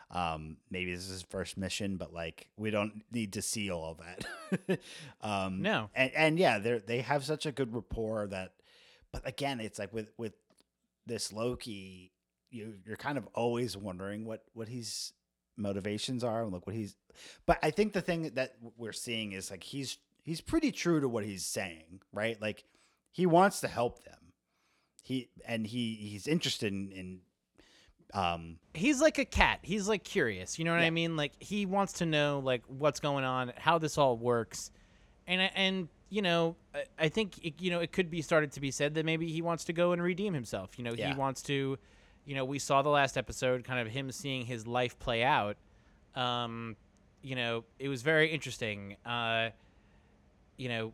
Um 0.10 0.58
maybe 0.70 0.94
this 0.94 1.06
is 1.06 1.10
his 1.12 1.22
first 1.24 1.58
mission 1.58 1.98
but 1.98 2.14
like 2.14 2.48
we 2.58 2.70
don't 2.72 3.04
need 3.12 3.34
to 3.34 3.42
see 3.42 3.70
all 3.72 3.92
of 3.92 4.00
that. 4.00 4.80
Um 5.22 5.62
No. 5.62 5.90
and 5.96 6.12
and 6.16 6.40
yeah 6.40 6.60
they 6.60 6.80
they 6.80 7.02
have 7.02 7.24
such 7.24 7.46
a 7.46 7.52
good 7.52 7.74
rapport 7.74 8.28
that 8.28 8.54
but 9.12 9.26
again 9.28 9.60
it's 9.60 9.80
like 9.80 9.94
with 9.94 10.10
with 10.18 10.34
this 11.06 11.32
loki 11.34 12.12
you 12.50 12.76
you're 12.86 12.98
kind 12.98 13.18
of 13.18 13.28
always 13.34 13.78
wondering 13.78 14.26
what 14.26 14.44
what 14.54 14.68
his 14.68 15.14
motivations 15.58 16.24
are 16.24 16.44
and 16.44 16.52
like 16.54 16.66
what 16.68 16.76
he's 16.76 16.96
but 17.46 17.58
i 17.64 17.72
think 17.72 17.94
the 17.94 18.02
thing 18.02 18.32
that 18.36 18.56
we're 18.78 18.92
seeing 18.94 19.32
is 19.32 19.50
like 19.52 19.64
he's 19.64 19.98
he's 20.24 20.42
pretty 20.42 20.72
true 20.72 21.00
to 21.00 21.08
what 21.10 21.24
he's 21.26 21.46
saying 21.46 22.02
right 22.14 22.42
like 22.42 22.64
he 23.12 23.26
wants 23.26 23.60
to 23.62 23.68
help 23.68 24.04
them 24.04 24.18
he 25.04 25.30
and 25.46 25.68
he 25.68 25.96
he's 25.96 26.28
interested 26.28 26.72
in, 26.72 26.92
in 26.92 27.20
um 28.14 28.58
He's 28.74 29.02
like 29.02 29.18
a 29.18 29.26
cat. 29.26 29.60
He's 29.62 29.88
like 29.88 30.04
curious. 30.04 30.58
You 30.60 30.66
know 30.66 30.72
what 30.72 30.82
Yeah. 30.82 30.88
I 30.88 30.92
mean? 30.92 31.16
Like 31.18 31.34
he 31.40 31.66
wants 31.66 31.94
to 31.94 32.06
know 32.06 32.40
like 32.44 32.62
what's 32.68 33.00
going 33.00 33.24
on, 33.26 33.52
how 33.58 33.78
this 33.80 33.98
all 33.98 34.16
works, 34.18 34.72
and 35.28 35.42
and 35.56 35.88
you 36.10 36.22
know 36.22 36.56
I, 36.76 36.84
I 37.00 37.10
think 37.10 37.44
it, 37.44 37.56
you 37.62 37.72
know 37.72 37.80
it 37.80 37.92
could 37.92 38.10
be 38.10 38.22
started 38.22 38.52
to 38.54 38.62
be 38.62 38.70
said 38.72 38.94
that 38.96 39.06
maybe 39.06 39.28
he 39.32 39.42
wants 39.42 39.64
to 39.66 39.74
go 39.74 39.92
and 39.94 40.02
redeem 40.04 40.34
himself. 40.34 40.78
You 40.78 40.84
know 40.84 40.94
Yeah. 40.94 41.10
he 41.14 41.16
wants 41.20 41.42
to, 41.44 41.78
you 42.26 42.36
know 42.36 42.46
we 42.46 42.60
saw 42.60 42.82
the 42.82 42.90
last 42.90 43.18
episode, 43.18 43.64
kind 43.64 43.80
of 43.86 43.88
him 43.94 44.12
seeing 44.12 44.46
his 44.46 44.68
life 44.68 44.98
play 45.00 45.24
out. 45.24 45.58
Um, 46.16 46.76
you 47.22 47.36
know 47.36 47.64
it 47.80 47.88
was 47.90 48.02
very 48.02 48.30
interesting. 48.30 48.98
Uh, 49.06 49.50
you 50.58 50.70
know, 50.70 50.94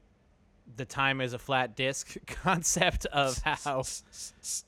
the 0.76 0.86
time 0.86 1.22
as 1.22 1.34
a 1.34 1.40
flat 1.40 1.76
disc 1.76 2.16
concept 2.28 3.06
of 3.08 3.38
how 3.40 3.84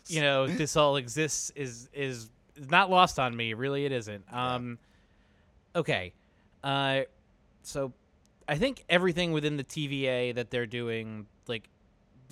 you 0.08 0.22
know 0.22 0.48
this 0.48 0.76
all 0.78 0.96
exists 0.96 1.52
is 1.56 1.90
is 1.94 2.30
not 2.70 2.90
lost 2.90 3.20
on 3.20 3.36
me. 3.36 3.54
Really 3.54 3.86
it 3.86 3.92
isn't. 3.92 4.24
Um 4.34 4.78
okay. 5.76 6.14
Uh 6.64 7.02
so 7.62 7.94
i 8.48 8.58
think 8.58 8.84
everything 8.90 9.32
within 9.32 9.58
the 9.58 9.64
tva 9.64 10.34
that 10.34 10.50
they're 10.50 10.66
doing 10.66 11.28
like 11.48 11.70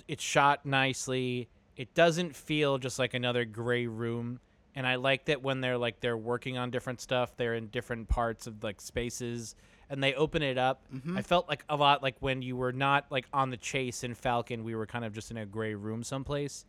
it's 0.08 0.24
shot 0.24 0.64
nicely. 0.64 1.48
It 1.76 1.94
doesn't 1.94 2.34
feel 2.34 2.78
just 2.78 2.98
like 2.98 3.14
another 3.14 3.44
gray 3.44 3.86
room. 3.86 4.40
And 4.74 4.86
I 4.86 4.96
like 4.96 5.26
that 5.26 5.42
when 5.42 5.60
they're 5.60 5.78
like 5.78 6.00
they're 6.00 6.16
working 6.16 6.56
on 6.56 6.70
different 6.70 7.00
stuff, 7.00 7.36
they're 7.36 7.54
in 7.54 7.68
different 7.68 8.08
parts 8.08 8.46
of 8.46 8.64
like 8.64 8.80
spaces 8.80 9.54
and 9.90 10.02
they 10.02 10.14
open 10.14 10.42
it 10.42 10.58
up. 10.58 10.82
I 11.14 11.22
felt 11.22 11.48
like 11.48 11.64
a 11.68 11.76
lot 11.76 12.02
like 12.02 12.16
when 12.20 12.42
you 12.42 12.56
were 12.56 12.72
not 12.72 13.06
like 13.10 13.26
on 13.32 13.50
the 13.50 13.56
chase 13.56 14.04
in 14.04 14.14
Falcon, 14.14 14.64
we 14.64 14.74
were 14.74 14.86
kind 14.86 15.04
of 15.04 15.12
just 15.12 15.30
in 15.30 15.36
a 15.36 15.46
gray 15.46 15.74
room 15.74 16.02
someplace. 16.02 16.64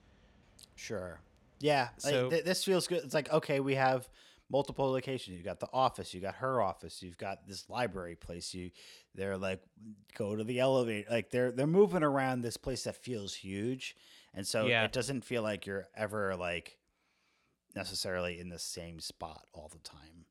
Sure. 0.76 1.20
Yeah. 1.60 1.90
Like, 2.04 2.14
So- 2.14 2.30
th- 2.30 2.46
this 2.46 2.64
feels 2.64 2.88
good. 2.88 3.04
It's 3.04 3.14
like 3.14 3.32
okay, 3.32 3.60
we 3.60 3.76
have 3.76 4.10
multiple 4.52 4.90
locations. 4.92 5.38
You 5.38 5.44
got 5.44 5.60
the 5.60 5.70
office. 5.72 6.14
You 6.14 6.22
got 6.22 6.36
her 6.36 6.62
office. 6.62 7.04
You've 7.04 7.18
got 7.18 7.48
this 7.48 7.70
library 7.70 8.16
place. 8.16 8.54
You 8.54 8.72
they're 9.16 9.38
like 9.38 9.62
go 10.18 10.36
to 10.36 10.44
the 10.44 10.60
elevator. 10.60 11.08
Like 11.12 11.30
they're 11.30 11.52
they're 11.52 11.68
moving 11.68 12.04
around 12.04 12.42
this 12.42 12.58
place 12.58 12.84
that 12.86 12.96
feels 12.96 13.36
huge, 13.36 13.96
and 14.34 14.48
so 14.48 14.66
Yeah. 14.66 14.86
it 14.86 14.92
doesn't 14.94 15.26
feel 15.26 15.44
like 15.44 15.66
you're 15.66 15.90
ever 15.96 16.36
like 16.36 16.78
necessarily 17.76 18.40
in 18.40 18.50
the 18.50 18.60
same 18.60 19.00
spot 19.00 19.46
all 19.54 19.70
the 19.72 19.80
time. 19.80 20.26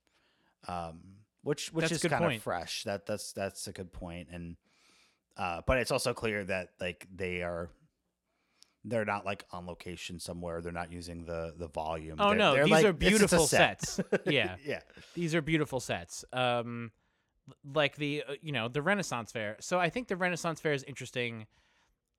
Um, 0.66 1.00
which 1.42 1.73
which 1.73 1.88
That's 1.88 2.04
is 2.04 2.11
kind 2.11 2.25
of 2.33 2.42
fresh. 2.42 2.85
That 2.85 3.07
that's 3.07 3.33
that's 3.33 3.66
a 3.68 3.73
good 3.73 3.92
point. 3.92 4.28
And 4.33 4.57
uh, 5.37 5.62
but 5.66 5.78
it's 5.78 5.90
also 5.90 6.12
clear 6.14 6.45
that 6.45 6.71
like 6.80 7.07
they 7.14 7.42
are 7.42 7.71
they're 8.85 9.04
not 9.04 9.25
like 9.26 9.45
on 9.52 9.66
location 9.66 10.18
somewhere. 10.18 10.61
They're 10.61 10.73
not 10.73 10.92
using 10.92 11.25
the 11.25 11.54
the 11.57 11.68
volume. 11.68 12.16
Oh 12.18 12.30
They're- 12.30 12.38
no, 12.38 12.54
they're 12.54 12.64
these 12.64 12.73
like- 12.73 12.85
are 12.85 12.88
it's 12.90 12.99
just 12.99 13.07
a 13.07 13.11
beautiful 13.11 13.47
set. 13.47 13.85
sets. 13.85 14.00
Yeah. 14.26 14.57
yeah. 14.64 14.80
These 15.14 15.35
are 15.35 15.42
beautiful 15.42 15.80
sets. 15.80 16.25
Um, 16.33 16.92
like 17.75 17.97
the 17.97 18.25
uh, 18.28 18.35
you 18.42 18.52
know 18.52 18.68
the 18.68 18.83
Renaissance 18.83 19.33
Fair. 19.33 19.57
So 19.61 19.78
I 19.78 19.90
think 19.90 20.09
the 20.09 20.16
Renaissance 20.16 20.61
Fair 20.61 20.73
is 20.73 20.83
interesting. 20.85 21.47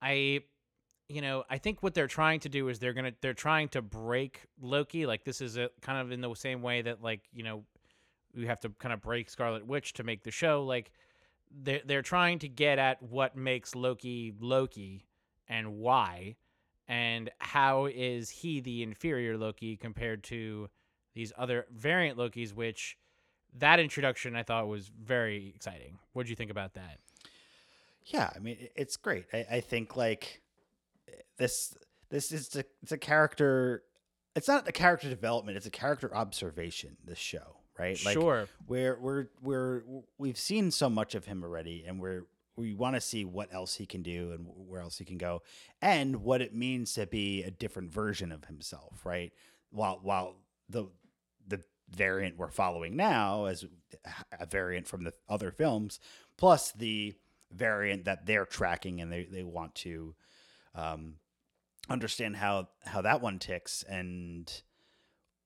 I, 0.01 0.41
you 1.09 1.21
know, 1.21 1.43
I 1.49 1.57
think 1.57 1.83
what 1.83 1.93
they're 1.93 2.07
trying 2.07 2.39
to 2.41 2.49
do 2.49 2.67
is 2.69 2.79
they're 2.79 2.93
gonna 2.93 3.13
they're 3.21 3.33
trying 3.33 3.69
to 3.69 3.81
break 3.81 4.41
Loki. 4.61 5.05
Like 5.05 5.23
this 5.25 5.41
is 5.41 5.57
a 5.57 5.69
kind 5.81 5.99
of 5.99 6.11
in 6.11 6.21
the 6.21 6.33
same 6.35 6.61
way 6.61 6.81
that 6.83 7.01
like 7.03 7.21
you 7.33 7.43
know 7.43 7.63
we 8.35 8.45
have 8.47 8.59
to 8.61 8.69
kind 8.79 8.93
of 8.93 9.01
break 9.01 9.29
Scarlet 9.29 9.65
Witch 9.65 9.93
to 9.93 10.03
make 10.03 10.23
the 10.23 10.31
show. 10.31 10.63
Like 10.63 10.91
they're 11.51 11.81
they're 11.85 12.01
trying 12.01 12.39
to 12.39 12.47
get 12.47 12.79
at 12.79 13.01
what 13.01 13.35
makes 13.35 13.75
Loki 13.75 14.33
Loki 14.39 15.05
and 15.47 15.77
why, 15.77 16.35
and 16.87 17.29
how 17.39 17.85
is 17.85 18.29
he 18.29 18.59
the 18.59 18.83
inferior 18.83 19.37
Loki 19.37 19.75
compared 19.77 20.23
to 20.25 20.69
these 21.15 21.33
other 21.37 21.65
variant 21.71 22.17
Lokis, 22.17 22.53
which 22.53 22.97
that 23.57 23.79
introduction 23.79 24.35
I 24.35 24.43
thought 24.43 24.67
was 24.67 24.89
very 24.89 25.51
exciting. 25.55 25.97
What 26.13 26.23
did 26.23 26.29
you 26.29 26.35
think 26.35 26.51
about 26.51 26.75
that? 26.75 26.99
Yeah, 28.05 28.29
I 28.35 28.39
mean 28.39 28.67
it's 28.75 28.97
great. 28.97 29.25
I, 29.33 29.45
I 29.51 29.59
think 29.61 29.95
like 29.95 30.41
this 31.37 31.75
this 32.09 32.31
is 32.31 32.55
a, 32.55 32.63
it's 32.81 32.91
a 32.91 32.97
character. 32.97 33.83
It's 34.35 34.47
not 34.47 34.67
a 34.67 34.71
character 34.71 35.09
development. 35.09 35.57
It's 35.57 35.65
a 35.65 35.71
character 35.71 36.15
observation. 36.15 36.97
This 37.03 37.17
show, 37.17 37.57
right? 37.79 37.99
Like 38.05 38.13
sure. 38.13 38.47
we're 38.67 38.97
we're 38.99 39.27
we're 39.41 39.81
we've 40.17 40.37
seen 40.37 40.71
so 40.71 40.89
much 40.89 41.15
of 41.15 41.25
him 41.25 41.43
already, 41.43 41.85
and 41.87 41.99
we're 41.99 42.25
we 42.55 42.73
want 42.73 42.95
to 42.95 43.01
see 43.01 43.23
what 43.23 43.53
else 43.53 43.75
he 43.75 43.85
can 43.85 44.03
do 44.03 44.31
and 44.33 44.45
where 44.67 44.81
else 44.81 44.97
he 44.97 45.05
can 45.05 45.17
go, 45.17 45.41
and 45.81 46.17
what 46.17 46.41
it 46.41 46.53
means 46.53 46.93
to 46.93 47.07
be 47.07 47.43
a 47.43 47.51
different 47.51 47.91
version 47.91 48.31
of 48.31 48.45
himself, 48.45 49.05
right? 49.05 49.31
While 49.71 49.99
while 50.03 50.35
the 50.67 50.87
the 51.47 51.61
variant 51.89 52.37
we're 52.37 52.51
following 52.51 52.95
now 52.95 53.45
as 53.45 53.65
a 54.37 54.45
variant 54.45 54.87
from 54.87 55.03
the 55.03 55.13
other 55.27 55.51
films, 55.51 55.99
plus 56.37 56.71
the 56.73 57.15
variant 57.51 58.05
that 58.05 58.25
they're 58.25 58.45
tracking 58.45 59.01
and 59.01 59.11
they, 59.11 59.23
they 59.23 59.43
want 59.43 59.73
to 59.73 60.13
um, 60.75 61.15
understand 61.89 62.35
how 62.35 62.67
how 62.85 63.01
that 63.01 63.21
one 63.21 63.39
ticks 63.39 63.83
and 63.83 64.61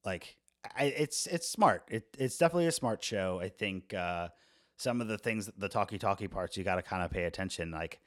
like 0.03 0.37
I, 0.77 0.85
it's 0.85 1.27
it's 1.27 1.47
smart. 1.49 1.83
It, 1.89 2.15
it's 2.17 2.37
definitely 2.37 2.67
a 2.67 2.71
smart 2.71 3.03
show. 3.03 3.39
I 3.41 3.49
think 3.49 3.93
uh, 3.93 4.29
some 4.77 5.01
of 5.01 5.07
the 5.07 5.17
things, 5.17 5.49
the 5.57 5.69
talkie 5.69 5.97
talkie 5.97 6.27
parts, 6.27 6.57
you 6.57 6.63
got 6.63 6.75
to 6.75 6.81
kind 6.81 7.03
of 7.03 7.11
pay 7.11 7.23
attention. 7.23 7.71
Like, 7.71 7.99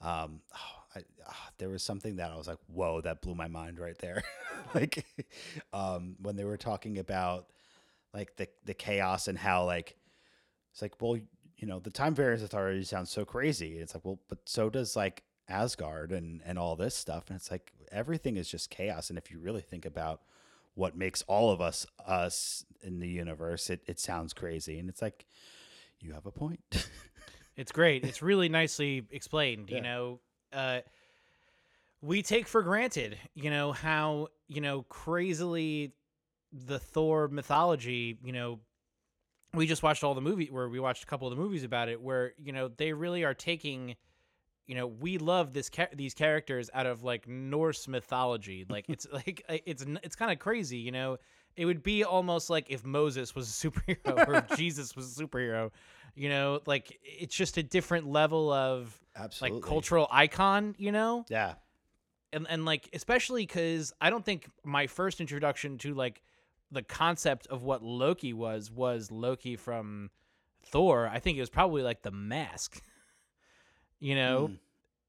um, 0.00 0.40
oh, 0.54 0.80
I, 0.96 1.02
ah, 1.26 1.50
there 1.58 1.70
was 1.70 1.82
something 1.82 2.16
that 2.16 2.30
I 2.30 2.36
was 2.36 2.46
like, 2.46 2.58
whoa, 2.68 3.00
that 3.00 3.20
blew 3.20 3.34
my 3.34 3.48
mind 3.48 3.80
right 3.80 3.98
there. 3.98 4.22
like, 4.74 5.04
um, 5.72 6.14
when 6.20 6.36
they 6.36 6.44
were 6.44 6.56
talking 6.56 6.98
about 6.98 7.46
like 8.12 8.36
the 8.36 8.48
the 8.64 8.74
chaos 8.74 9.26
and 9.28 9.36
how 9.36 9.64
like 9.64 9.96
it's 10.72 10.82
like, 10.82 11.00
well, 11.00 11.16
you 11.56 11.66
know, 11.66 11.80
the 11.80 11.90
time 11.90 12.14
variance 12.14 12.42
authority 12.42 12.84
sounds 12.84 13.10
so 13.10 13.24
crazy. 13.24 13.78
It's 13.78 13.94
like, 13.94 14.04
well, 14.04 14.20
but 14.28 14.38
so 14.46 14.70
does 14.70 14.96
like 14.96 15.24
Asgard 15.48 16.12
and 16.12 16.40
and 16.44 16.58
all 16.58 16.76
this 16.76 16.94
stuff. 16.94 17.24
And 17.28 17.36
it's 17.36 17.50
like 17.50 17.72
everything 17.90 18.36
is 18.36 18.48
just 18.48 18.70
chaos. 18.70 19.08
And 19.08 19.18
if 19.18 19.30
you 19.30 19.38
really 19.38 19.62
think 19.62 19.84
about 19.84 20.22
what 20.74 20.96
makes 20.96 21.22
all 21.22 21.50
of 21.50 21.60
us 21.60 21.86
us 22.06 22.64
in 22.82 23.00
the 23.00 23.08
universe, 23.08 23.70
it, 23.70 23.82
it 23.86 23.98
sounds 23.98 24.32
crazy. 24.32 24.78
And 24.78 24.88
it's 24.88 25.00
like, 25.00 25.26
you 26.00 26.12
have 26.12 26.26
a 26.26 26.32
point. 26.32 26.60
It's 27.56 27.72
great. 27.72 28.04
It's 28.04 28.22
really 28.22 28.48
nicely 28.48 29.06
explained. 29.10 29.70
Yeah. 29.70 29.76
You 29.76 29.82
know, 29.82 30.20
uh, 30.52 30.80
we 32.02 32.22
take 32.22 32.48
for 32.48 32.62
granted, 32.62 33.16
you 33.34 33.50
know, 33.50 33.72
how 33.72 34.28
you 34.48 34.60
know 34.60 34.82
crazily 34.82 35.92
the 36.52 36.78
Thor 36.78 37.28
mythology. 37.28 38.18
You 38.24 38.32
know, 38.32 38.60
we 39.52 39.66
just 39.66 39.82
watched 39.82 40.02
all 40.04 40.14
the 40.14 40.20
movie 40.20 40.48
where 40.50 40.68
we 40.68 40.80
watched 40.80 41.04
a 41.04 41.06
couple 41.06 41.28
of 41.28 41.36
the 41.36 41.40
movies 41.40 41.64
about 41.64 41.88
it, 41.88 42.00
where 42.00 42.32
you 42.38 42.52
know 42.52 42.68
they 42.68 42.92
really 42.92 43.24
are 43.24 43.34
taking. 43.34 43.96
You 44.66 44.74
know, 44.76 44.86
we 44.86 45.18
love 45.18 45.52
this 45.52 45.68
cha- 45.68 45.88
these 45.94 46.14
characters 46.14 46.70
out 46.72 46.86
of 46.86 47.02
like 47.02 47.28
Norse 47.28 47.86
mythology. 47.88 48.64
Like 48.70 48.86
it's 48.88 49.06
like 49.12 49.44
it's 49.48 49.84
it's 50.02 50.16
kind 50.16 50.32
of 50.32 50.38
crazy. 50.38 50.78
You 50.78 50.92
know, 50.92 51.18
it 51.56 51.66
would 51.66 51.82
be 51.82 52.02
almost 52.04 52.48
like 52.50 52.66
if 52.70 52.84
Moses 52.84 53.34
was 53.34 53.48
a 53.48 53.68
superhero 53.68 54.26
or 54.28 54.34
if 54.36 54.56
Jesus 54.56 54.96
was 54.96 55.18
a 55.18 55.22
superhero. 55.24 55.70
You 56.16 56.28
know, 56.28 56.60
like 56.66 56.98
it's 57.02 57.34
just 57.34 57.56
a 57.58 57.62
different 57.62 58.06
level 58.06 58.50
of 58.52 58.98
Absolutely. 59.16 59.60
like 59.60 59.68
cultural 59.68 60.08
icon. 60.10 60.74
You 60.78 60.92
know, 60.92 61.24
Yeah. 61.28 61.54
and 62.32 62.46
and 62.48 62.64
like 62.64 62.88
especially 62.92 63.42
because 63.42 63.92
I 64.00 64.10
don't 64.10 64.24
think 64.24 64.48
my 64.64 64.86
first 64.86 65.20
introduction 65.20 65.76
to 65.78 65.92
like 65.92 66.22
the 66.70 66.82
concept 66.82 67.46
of 67.48 67.62
what 67.64 67.82
Loki 67.82 68.32
was 68.32 68.70
was 68.70 69.10
Loki 69.10 69.56
from 69.56 70.10
Thor. 70.64 71.06
I 71.06 71.18
think 71.18 71.36
it 71.36 71.40
was 71.40 71.50
probably 71.50 71.82
like 71.82 72.02
the 72.02 72.10
mask. 72.12 72.80
you 74.00 74.14
know, 74.14 74.48
Mm. 74.48 74.58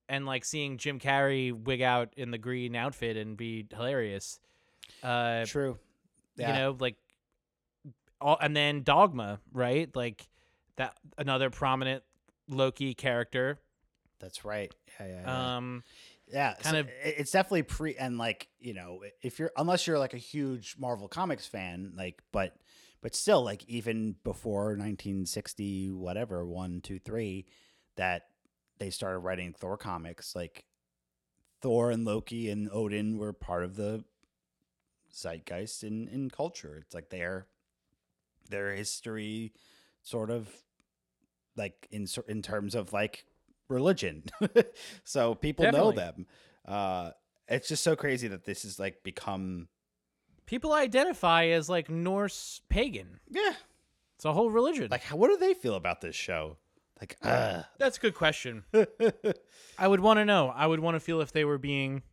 and 0.10 0.26
like 0.26 0.46
seeing 0.46 0.78
Jim 0.78 1.00
Carrey 1.00 1.52
wig 1.52 1.82
out 1.82 2.14
in 2.18 2.32
the 2.32 2.38
green 2.38 2.76
outfit 2.76 3.18
and 3.18 3.36
be 3.38 3.68
hilarious. 3.72 4.40
Uh, 5.04 5.46
True. 5.46 5.78
Yeah. 6.38 6.48
you 6.50 6.54
know, 6.60 6.78
like 6.80 6.96
all, 8.22 8.38
and 8.42 8.56
then 8.56 8.84
Dogma, 8.84 9.40
right? 9.52 9.94
Like 9.96 10.28
that 10.78 10.98
another 11.18 11.50
prominent 11.50 12.04
Loki 12.48 12.94
character. 12.94 13.60
That's 14.20 14.46
right. 14.46 14.74
Yeah. 15.00 15.08
Yeah. 15.08 15.22
yeah. 15.22 15.56
Um, 15.58 15.84
yeah 16.28 16.54
kind 16.56 16.74
so 16.76 16.80
of- 16.80 16.90
it's 17.04 17.30
definitely 17.32 17.62
pre 17.64 17.96
and 17.98 18.18
like 18.18 18.48
you 18.60 18.74
know 18.74 19.04
if 19.22 19.38
you're 19.38 19.52
unless 19.58 19.86
you're 19.86 20.00
like 20.00 20.16
a 20.16 20.18
huge 20.18 20.76
marvel 20.80 21.08
comics 21.08 21.46
fan 21.46 21.94
like 21.96 22.20
but 22.32 22.56
but 23.02 23.14
still 23.14 23.44
like 23.44 23.64
even 23.68 24.16
before 24.24 24.70
1960 24.70 25.92
whatever 25.92 26.44
one 26.44 26.82
two 26.82 26.98
three 26.98 27.46
that 27.98 28.24
they 28.80 28.90
started 28.90 29.20
writing 29.20 29.54
thor 29.54 29.78
comics 29.78 30.36
like 30.36 30.66
thor 31.62 31.92
and 31.92 32.06
loki 32.06 32.50
and 32.50 32.70
odin 32.72 33.18
were 33.18 33.34
part 33.34 33.64
of 33.64 33.76
the 33.76 34.04
zeitgeist 35.16 35.84
in 35.84 36.08
in 36.10 36.30
culture. 36.30 36.80
It's 36.82 36.94
like 36.94 37.10
their 37.10 37.48
their 38.50 38.74
history 38.74 39.54
sort 40.04 40.30
of 40.30 40.50
like 41.56 41.88
in 41.92 42.06
in 42.28 42.42
terms 42.42 42.76
of 42.76 42.94
like 42.94 43.26
religion. 43.70 44.24
So 45.04 45.36
people 45.36 45.72
know 45.72 45.92
them. 45.92 46.26
Uh 46.68 47.12
it's 47.48 47.68
just 47.68 47.84
so 47.84 47.96
crazy 47.96 48.28
that 48.28 48.44
this 48.44 48.64
has 48.64 48.80
like 48.80 49.04
become 49.04 49.68
people 50.46 50.74
identify 50.74 51.46
as 51.48 51.70
like 51.70 51.90
Norse 51.90 52.62
pagan. 52.70 53.20
yeah. 53.30 53.54
It's 54.16 54.24
a 54.26 54.32
whole 54.32 54.50
religion. 54.50 54.88
like 54.90 55.04
how, 55.04 55.18
what 55.18 55.30
do 55.30 55.38
they 55.38 55.54
feel 55.54 55.76
about 55.76 56.00
this 56.00 56.16
show 56.16 56.58
like 57.00 57.18
uh 57.22 57.64
That's 57.78 57.98
a 57.98 58.00
good 58.00 58.16
question. 58.16 58.64
I 59.78 59.88
would 59.88 60.00
want 60.00 60.20
to 60.20 60.26
know. 60.26 60.50
I 60.50 60.66
would 60.66 60.80
want 60.80 60.96
to 60.96 61.00
feel 61.00 61.22
if 61.22 61.32
they 61.32 61.46
were 61.46 61.58
being 61.58 62.04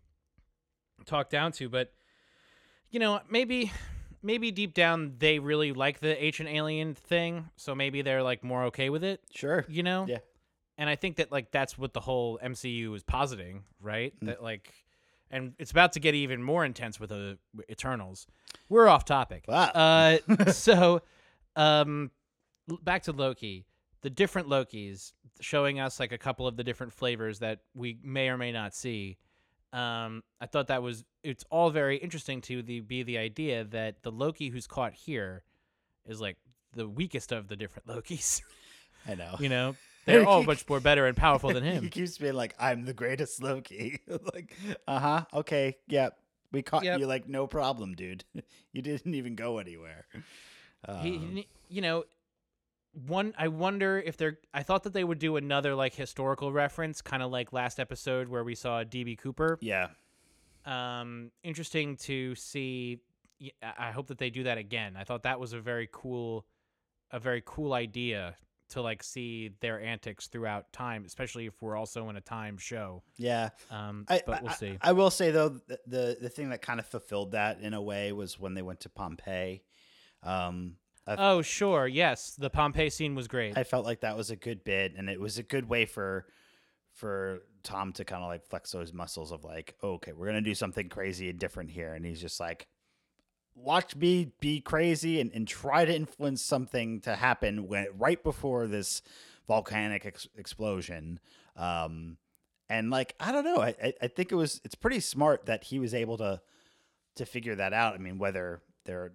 talked 1.07 1.31
down 1.31 1.53
to, 1.53 1.69
but 1.69 1.93
you 2.91 3.01
know, 3.01 3.21
maybe 3.31 3.73
maybe 4.23 4.51
deep 4.51 4.75
down 4.75 5.15
they 5.19 5.39
really 5.39 5.73
like 5.73 6.01
the 6.01 6.23
ancient 6.23 6.49
alien 6.49 6.95
thing, 6.95 7.49
so 7.57 7.75
maybe 7.75 8.03
they're 8.03 8.23
like 8.23 8.45
more 8.45 8.65
okay 8.65 8.91
with 8.91 9.05
it, 9.05 9.21
sure 9.35 9.65
you 9.69 9.83
know? 9.83 10.07
Yeah. 10.09 10.19
And 10.79 10.89
I 10.89 10.97
think 10.97 11.17
that 11.17 11.31
like 11.31 11.51
that's 11.53 11.77
what 11.79 11.93
the 11.93 12.01
whole 12.01 12.39
MCU 12.43 12.95
is 12.97 13.03
positing, 13.03 13.65
right? 13.81 14.15
Mm. 14.21 14.27
That 14.27 14.43
like 14.43 14.73
and 15.31 15.55
it's 15.59 15.71
about 15.71 15.93
to 15.93 16.01
get 16.01 16.15
even 16.15 16.43
more 16.43 16.65
intense 16.65 17.01
with 17.01 17.11
the 17.11 17.39
Eternals. 17.71 18.27
We're 18.69 18.89
off 18.89 19.05
topic. 19.05 19.45
Wow. 19.49 19.65
Uh 19.67 20.19
so 20.53 21.03
um 21.57 22.11
back 22.83 23.05
to 23.05 23.13
Loki. 23.13 23.67
The 24.03 24.11
different 24.11 24.49
Lokis 24.49 25.13
showing 25.41 25.81
us 25.81 25.99
like 26.01 26.13
a 26.13 26.19
couple 26.19 26.47
of 26.47 26.57
the 26.57 26.65
different 26.65 26.93
flavors 26.93 27.39
that 27.41 27.61
we 27.75 27.99
may 28.03 28.29
or 28.29 28.37
may 28.37 28.53
not 28.53 28.75
see. 28.75 29.17
Um, 29.73 30.23
I 30.41 30.47
thought 30.47 30.67
that 30.69 30.83
was 30.83 31.05
it's 31.23 31.45
all 31.51 31.71
very 31.71 31.97
interesting 31.97 32.41
to 32.43 32.63
the 32.63 32.81
be 32.81 33.03
the 33.03 33.17
idea 33.19 33.65
that 33.65 34.03
the 34.03 34.11
Loki 34.13 34.49
who's 34.49 34.67
caught 34.67 34.93
here 34.93 35.45
is 36.07 36.21
like 36.21 36.37
the 36.75 36.89
weakest 36.89 37.33
of 37.33 37.49
the 37.49 37.57
different 37.57 37.87
Lokis. 37.89 38.43
I 39.09 39.15
know. 39.15 39.37
you 39.39 39.49
know, 39.49 39.77
they're 40.05 40.27
all 40.27 40.43
much 40.43 40.69
more 40.69 40.81
better 40.81 41.07
and 41.07 41.17
powerful 41.17 41.51
than 41.53 41.63
him. 41.65 41.83
he 41.85 41.89
keeps 41.91 42.19
being 42.19 42.35
like, 42.35 42.55
"I'm 42.59 42.85
the 42.85 42.93
greatest 42.93 43.43
Loki." 43.43 44.01
like, 44.35 44.55
uh 44.87 44.99
huh. 44.99 45.25
Okay. 45.33 45.79
Yep. 45.89 46.19
We 46.53 46.61
caught 46.63 46.85
Yep. 46.85 46.99
you. 47.01 47.07
Like, 47.07 47.29
no 47.29 47.47
problem, 47.47 47.95
dude. 47.95 48.25
you 48.73 48.83
didn't 48.83 49.15
even 49.15 49.37
go 49.37 49.57
anywhere. 49.59 50.05
he, 50.85 50.93
Um, 50.93 51.03
he- 51.37 51.49
you 51.71 51.81
know 51.81 52.05
one 53.07 53.33
i 53.39 53.49
wonder 53.49 53.99
if 53.99 54.17
they're 54.17 54.39
i 54.53 54.63
thought 54.63 54.83
that 54.83 54.93
they 54.93 55.05
would 55.05 55.19
do 55.19 55.37
another 55.37 55.75
like 55.75 55.95
historical 55.95 56.53
reference 56.53 57.01
kind 57.01 57.23
of 57.23 57.31
like 57.31 57.53
last 57.53 57.81
episode 57.81 58.29
where 58.29 58.45
we 58.45 58.55
saw 58.55 58.85
db 58.85 59.17
cooper 59.19 59.59
yeah. 59.63 59.89
um 60.67 61.31
interesting 61.43 61.97
to 61.97 62.35
see 62.35 63.01
I 63.61 63.91
hope 63.91 64.07
that 64.07 64.19
they 64.19 64.31
do 64.31 64.45
that 64.45 64.59
again 64.59 64.95
i 64.97 65.05
thought 65.05 65.25
that 65.25 65.41
was 65.41 65.53
a 65.53 65.61
very 65.61 65.89
cool 65.91 66.47
a 67.11 67.19
very 67.19 67.43
cool 67.45 67.73
idea 67.73 68.37
to 68.69 68.81
like 68.81 69.03
see 69.03 69.51
their 69.61 69.81
antics 69.81 70.29
throughout 70.29 70.73
time 70.73 71.05
especially 71.05 71.47
if 71.47 71.61
we're 71.61 71.77
also 71.77 72.09
in 72.09 72.17
a 72.17 72.21
time 72.21 72.57
show 72.57 73.03
Yeah. 73.17 73.49
um 73.71 74.05
I, 74.09 74.23
but 74.27 74.43
we'll 74.43 74.53
see 74.53 74.79
I 74.81 74.93
will 74.93 75.11
say 75.11 75.31
though, 75.31 75.49
the, 75.67 75.79
the 75.87 76.17
the 76.21 76.29
thing 76.29 76.51
that 76.51 76.63
kind 76.63 76.79
of 76.79 76.87
fulfilled 76.87 77.33
that 77.33 77.61
in 77.61 77.75
a 77.75 77.83
way 77.83 78.13
was 78.13 78.39
when 78.39 78.55
they 78.55 78.63
went 78.63 78.81
to 78.81 78.89
Pompeii. 78.89 79.63
Um, 80.23 80.77
I, 81.07 81.17
oh 81.19 81.43
sure 81.43 81.87
yes 81.89 82.37
the 82.39 82.51
pompeii 82.51 82.89
scene 82.89 83.15
was 83.15 83.27
great 83.27 83.59
I 83.59 83.65
felt 83.65 83.85
like 83.85 84.01
that 84.01 84.17
was 84.17 84.31
a 84.31 84.37
good 84.37 84.63
bit, 84.65 84.95
and 84.97 85.11
it 85.11 85.21
was 85.21 85.39
a 85.39 85.43
good 85.43 85.69
way 85.69 85.85
for 85.85 86.27
for 86.93 87.43
Tom 87.63 87.93
to 87.95 88.05
kind 88.05 88.23
of 88.23 88.29
like 88.29 88.45
flex 88.45 88.73
those 88.73 88.93
muscles 88.93 89.33
of 89.33 89.45
like, 89.45 89.75
okay, 89.83 90.13
we're 90.13 90.27
gonna 90.27 90.41
do 90.41 90.55
something 90.55 90.89
crazy 90.89 91.31
and 91.31 91.39
different 91.39 91.71
here, 91.71 91.95
and 91.95 92.05
he's 92.05 92.21
just 92.21 92.39
like, 92.39 92.69
watch 93.55 93.97
me 93.97 94.33
be 94.41 94.61
crazy 94.61 95.21
and, 95.21 95.31
and 95.33 95.49
try 95.49 95.85
to 95.85 95.95
influence 95.95 96.43
something 96.43 97.01
to 97.01 97.17
happen 97.17 97.67
when 97.67 97.87
right 97.97 98.23
before 98.23 98.67
this 98.67 99.03
volcanic 99.47 100.07
ex- 100.07 100.29
explosion. 100.37 101.19
Um, 101.57 102.17
and 102.69 102.91
like 102.91 103.15
I 103.21 103.33
don't 103.33 103.45
know, 103.45 103.61
I, 103.61 103.75
I 103.83 103.95
I 104.03 104.07
think 104.09 104.33
it 104.33 104.37
was 104.37 104.61
it's 104.65 104.75
pretty 104.75 105.01
smart 105.01 105.47
that 105.47 105.65
he 105.65 105.79
was 105.79 105.95
able 105.95 106.19
to 106.19 106.41
to 107.17 107.27
figure 107.27 107.55
that 107.57 107.73
out. 107.73 107.95
I 107.95 107.99
mean, 107.99 108.19
whether 108.19 108.63
there 108.85 109.13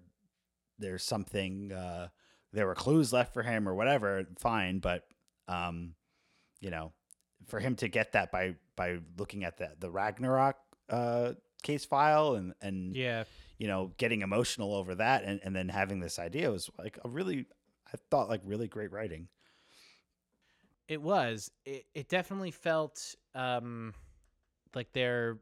there's 0.80 1.04
something 1.04 1.72
uh, 1.72 2.08
there 2.54 2.68
were 2.68 2.76
clues 2.76 3.14
left 3.14 3.34
for 3.34 3.44
him 3.44 3.68
or 3.68 3.76
whatever, 3.76 4.26
fine. 4.40 4.80
But 4.80 5.04
um, 5.48 5.94
you 6.60 6.70
know, 6.70 6.94
for 7.48 7.60
him 7.60 7.76
to 7.78 7.88
get 7.88 8.14
that 8.14 8.32
by 8.32 8.56
by 8.76 9.00
looking 9.18 9.44
at 9.44 9.58
the 9.58 9.72
the 9.80 9.90
Ragnarok 9.90 10.58
uh, 10.90 11.34
case 11.64 11.86
file 11.86 12.36
and 12.36 12.54
and 12.62 12.96
yeah 12.96 13.24
you 13.58 13.68
know 13.68 13.92
getting 13.98 14.22
emotional 14.22 14.74
over 14.74 14.96
that 14.96 15.24
and, 15.24 15.40
and 15.44 15.56
then 15.56 15.70
having 15.70 16.00
this 16.00 16.20
idea 16.20 16.52
was 16.52 16.70
like 16.78 17.00
a 17.04 17.10
really 17.10 17.46
I 17.94 17.98
thought 18.10 18.30
like 18.30 18.42
really 18.44 18.68
great 18.68 18.92
writing. 18.92 19.28
It 20.88 21.02
was. 21.02 21.52
It, 21.66 21.86
it 21.94 22.08
definitely 22.08 22.52
felt 22.52 23.16
um, 23.36 23.94
like 24.74 24.92
they're 24.94 25.38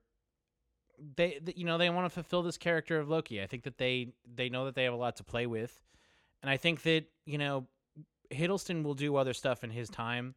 they 1.16 1.40
th- 1.44 1.58
you 1.58 1.66
know 1.66 1.78
they 1.78 1.90
want 1.90 2.06
to 2.06 2.10
fulfill 2.10 2.42
this 2.44 2.58
character 2.58 3.00
of 3.00 3.10
Loki. 3.10 3.42
I 3.42 3.48
think 3.48 3.64
that 3.64 3.78
they 3.78 4.10
they 4.34 4.50
know 4.50 4.66
that 4.66 4.76
they 4.76 4.84
have 4.86 4.94
a 4.94 4.98
lot 4.98 5.16
to 5.18 5.24
play 5.24 5.46
with, 5.48 5.82
and 6.42 6.50
I 6.50 6.58
think 6.58 6.84
that 6.84 7.06
you 7.26 7.38
know 7.38 7.68
Hiddleston 8.32 8.84
will 8.84 8.94
do 8.96 9.16
other 9.16 9.34
stuff 9.34 9.64
in 9.64 9.70
his 9.70 9.90
time, 9.90 10.36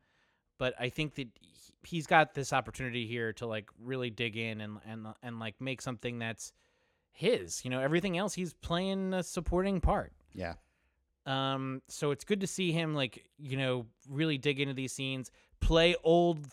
but 0.59 0.75
I 0.79 0.89
think 0.89 1.15
that 1.17 1.29
he- 1.41 1.73
he's 1.85 2.07
got 2.07 2.35
this 2.35 2.53
opportunity 2.53 3.07
here 3.07 3.33
to 3.35 3.47
like 3.47 3.71
really 3.81 4.11
dig 4.11 4.37
in 4.37 4.61
and 4.61 4.79
and 4.87 5.07
and 5.23 5.39
like 5.39 5.61
make 5.61 5.81
something 5.81 6.19
that's 6.19 6.53
his. 7.13 7.65
You 7.65 7.71
know, 7.71 7.81
everything 7.81 8.17
else 8.19 8.35
he's 8.35 8.53
playing 8.53 9.15
a 9.15 9.23
supporting 9.23 9.81
part. 9.81 10.13
Yeah. 10.35 10.55
Um, 11.27 11.83
so 11.89 12.11
it's 12.11 12.25
good 12.25 12.41
to 12.41 12.47
see 12.47 12.73
him 12.73 12.95
like 12.95 13.29
you 13.39 13.57
know 13.57 13.87
really 14.09 14.39
dig 14.39 14.61
into 14.61 14.75
these 14.75 14.93
scenes, 14.93 15.31
play 15.61 15.95
old 16.03 16.43
th- 16.45 16.53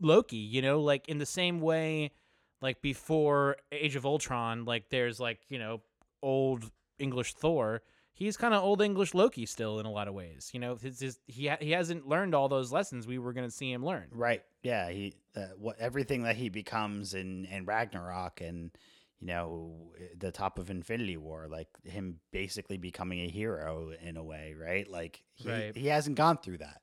Loki. 0.00 0.36
You 0.36 0.62
know, 0.62 0.80
like 0.80 1.08
in 1.08 1.18
the 1.18 1.26
same 1.26 1.60
way, 1.60 2.10
like 2.60 2.80
before 2.82 3.56
Age 3.72 3.96
of 3.96 4.04
Ultron, 4.06 4.64
like 4.64 4.88
there's 4.90 5.18
like 5.20 5.40
you 5.48 5.58
know 5.58 5.80
old 6.22 6.70
English 6.98 7.34
Thor. 7.34 7.82
He's 8.12 8.36
kind 8.36 8.52
of 8.52 8.64
old 8.64 8.82
English 8.82 9.14
Loki 9.14 9.46
still 9.46 9.78
in 9.78 9.86
a 9.86 9.92
lot 9.92 10.08
of 10.08 10.14
ways. 10.14 10.50
You 10.52 10.58
know, 10.58 10.74
his, 10.74 10.98
his, 10.98 11.20
he 11.28 11.46
ha- 11.46 11.58
he 11.60 11.70
hasn't 11.70 12.08
learned 12.08 12.34
all 12.34 12.48
those 12.48 12.72
lessons 12.72 13.06
we 13.06 13.18
were 13.18 13.32
gonna 13.32 13.50
see 13.50 13.70
him 13.70 13.84
learn. 13.84 14.08
Right. 14.10 14.42
Yeah. 14.64 14.90
He 14.90 15.14
uh, 15.36 15.46
what 15.56 15.78
everything 15.78 16.22
that 16.24 16.34
he 16.34 16.48
becomes 16.48 17.14
in 17.14 17.44
in 17.44 17.64
Ragnarok 17.64 18.40
and 18.40 18.72
you 19.20 19.28
know 19.28 19.92
the 20.18 20.32
top 20.32 20.58
of 20.58 20.68
Infinity 20.68 21.16
War, 21.16 21.46
like 21.48 21.68
him 21.84 22.18
basically 22.32 22.76
becoming 22.76 23.20
a 23.20 23.28
hero 23.28 23.92
in 24.02 24.16
a 24.16 24.24
way, 24.24 24.56
right? 24.60 24.90
Like 24.90 25.22
he 25.34 25.48
Right. 25.48 25.76
he 25.76 25.86
hasn't 25.86 26.16
gone 26.16 26.38
through 26.38 26.58
that. 26.58 26.80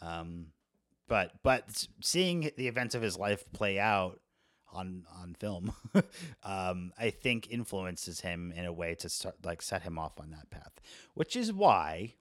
Um, 0.00 0.46
but 1.08 1.32
but 1.42 1.86
seeing 2.02 2.50
the 2.56 2.68
events 2.68 2.94
of 2.94 3.02
his 3.02 3.18
life 3.18 3.44
play 3.52 3.78
out 3.78 4.20
on 4.72 5.04
on 5.22 5.34
film, 5.38 5.72
um, 6.42 6.92
I 6.98 7.10
think 7.10 7.50
influences 7.50 8.20
him 8.20 8.52
in 8.54 8.64
a 8.66 8.72
way 8.72 8.94
to 8.96 9.08
start 9.08 9.36
like 9.44 9.62
set 9.62 9.82
him 9.82 9.98
off 9.98 10.20
on 10.20 10.30
that 10.30 10.50
path, 10.50 10.72
which 11.14 11.34
is 11.36 11.52
why 11.52 12.14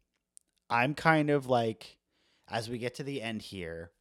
I'm 0.69 0.93
kind 0.95 1.29
of 1.29 1.47
like 1.47 1.97
as 2.49 2.69
we 2.69 2.77
get 2.77 2.95
to 2.95 3.03
the 3.03 3.21
end 3.21 3.41
here 3.41 3.91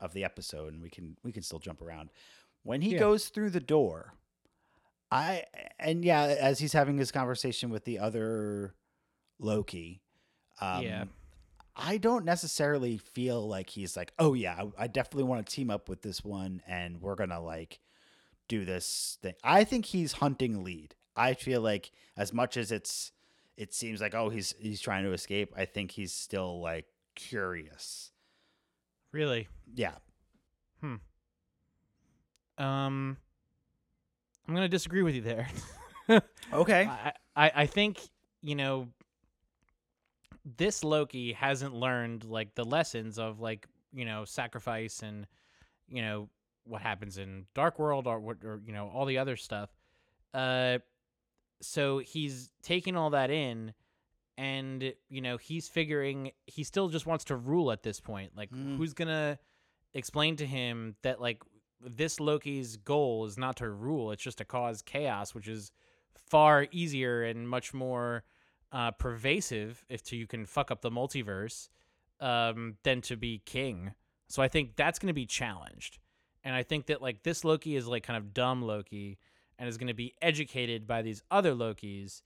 of 0.00 0.12
the 0.14 0.24
episode, 0.24 0.72
and 0.72 0.82
we 0.82 0.90
can 0.90 1.16
we 1.22 1.32
can 1.32 1.42
still 1.42 1.58
jump 1.58 1.82
around. 1.82 2.10
When 2.62 2.80
he 2.80 2.92
Yeah. 2.92 2.98
goes 3.00 3.28
through 3.28 3.50
the 3.50 3.60
door, 3.60 4.14
I 5.10 5.44
and 5.78 6.04
yeah, 6.04 6.22
as 6.40 6.58
he's 6.58 6.72
having 6.72 6.96
his 6.98 7.12
conversation 7.12 7.70
with 7.70 7.84
the 7.84 7.98
other 7.98 8.74
Loki, 9.38 10.00
um, 10.60 10.82
Yeah. 10.84 11.04
I 11.74 11.96
don't 11.96 12.24
necessarily 12.24 12.98
feel 12.98 13.46
like 13.48 13.70
he's 13.70 13.96
like, 13.96 14.12
oh 14.18 14.34
yeah, 14.34 14.54
I, 14.78 14.84
I 14.84 14.86
definitely 14.86 15.24
want 15.24 15.46
to 15.46 15.54
team 15.54 15.70
up 15.70 15.88
with 15.88 16.02
this 16.02 16.22
one, 16.24 16.62
and 16.66 17.00
we're 17.00 17.14
gonna 17.14 17.40
like 17.40 17.80
do 18.48 18.64
this 18.64 19.18
thing. 19.22 19.34
I 19.42 19.64
think 19.64 19.86
he's 19.86 20.14
hunting 20.14 20.62
lead. 20.64 20.94
I 21.16 21.34
feel 21.34 21.60
like 21.60 21.92
as 22.16 22.32
much 22.32 22.56
as 22.56 22.72
it's 22.72 23.12
it 23.56 23.72
seems 23.74 24.00
like 24.00 24.14
oh 24.14 24.28
he's 24.28 24.54
he's 24.58 24.80
trying 24.80 25.04
to 25.04 25.12
escape, 25.12 25.52
I 25.56 25.64
think 25.64 25.92
he's 25.92 26.12
still 26.12 26.60
like 26.60 26.86
curious. 27.14 28.10
Really. 29.12 29.48
Yeah. 29.74 29.92
Hmm. 30.80 30.96
Um, 32.58 33.16
I'm 34.46 34.54
gonna 34.54 34.68
disagree 34.68 35.02
with 35.02 35.14
you 35.14 35.22
there. 35.22 35.48
Okay. 36.52 36.86
I, 36.86 37.12
I 37.34 37.52
I 37.54 37.66
think 37.66 37.98
you 38.42 38.54
know 38.54 38.88
this 40.44 40.82
Loki 40.84 41.32
hasn't 41.32 41.74
learned 41.74 42.24
like 42.24 42.54
the 42.54 42.64
lessons 42.64 43.18
of 43.18 43.40
like 43.40 43.66
you 43.92 44.04
know 44.04 44.24
sacrifice 44.24 45.02
and 45.02 45.26
you 45.88 46.02
know 46.02 46.28
what 46.64 46.80
happens 46.82 47.18
in 47.18 47.46
Dark 47.54 47.78
World 47.78 48.06
or 48.06 48.20
what 48.20 48.38
or 48.44 48.60
you 48.64 48.72
know 48.72 48.88
all 48.94 49.04
the 49.06 49.18
other 49.18 49.36
stuff. 49.36 49.70
Uh, 50.32 50.78
so 51.60 51.98
he's 51.98 52.50
taking 52.62 52.96
all 52.96 53.10
that 53.10 53.30
in, 53.30 53.72
and 54.38 54.92
you 55.08 55.20
know 55.20 55.36
he's 55.36 55.68
figuring 55.68 56.32
he 56.46 56.64
still 56.64 56.88
just 56.88 57.06
wants 57.06 57.24
to 57.24 57.36
rule 57.36 57.70
at 57.72 57.82
this 57.82 58.00
point. 58.00 58.32
Like 58.36 58.50
Mm. 58.50 58.76
who's 58.76 58.94
gonna 58.94 59.38
explain 59.94 60.36
to 60.36 60.46
him 60.46 60.96
that 61.02 61.20
like 61.20 61.42
this 61.80 62.20
Loki's 62.20 62.76
goal 62.76 63.26
is 63.26 63.36
not 63.36 63.56
to 63.56 63.68
rule; 63.68 64.12
it's 64.12 64.22
just 64.22 64.38
to 64.38 64.44
cause 64.44 64.82
chaos, 64.82 65.34
which 65.34 65.48
is 65.48 65.72
far 66.14 66.66
easier 66.70 67.22
and 67.24 67.48
much 67.48 67.74
more 67.74 68.24
uh, 68.72 68.90
pervasive 68.92 69.84
if 69.88 70.02
to, 70.04 70.16
you 70.16 70.26
can 70.26 70.46
fuck 70.46 70.70
up 70.70 70.80
the 70.80 70.90
multiverse 70.90 71.68
um, 72.20 72.76
than 72.82 73.00
to 73.02 73.16
be 73.16 73.42
king. 73.44 73.92
So 74.28 74.42
I 74.42 74.48
think 74.48 74.76
that's 74.76 74.98
going 74.98 75.08
to 75.08 75.14
be 75.14 75.26
challenged, 75.26 75.98
and 76.42 76.54
I 76.54 76.62
think 76.62 76.86
that 76.86 77.02
like 77.02 77.22
this 77.22 77.44
Loki 77.44 77.76
is 77.76 77.86
like 77.86 78.02
kind 78.02 78.16
of 78.16 78.32
dumb 78.32 78.62
Loki 78.62 79.18
and 79.58 79.68
is 79.68 79.76
going 79.76 79.88
to 79.88 79.94
be 79.94 80.14
educated 80.22 80.86
by 80.86 81.02
these 81.02 81.22
other 81.30 81.54
Lokis 81.54 82.22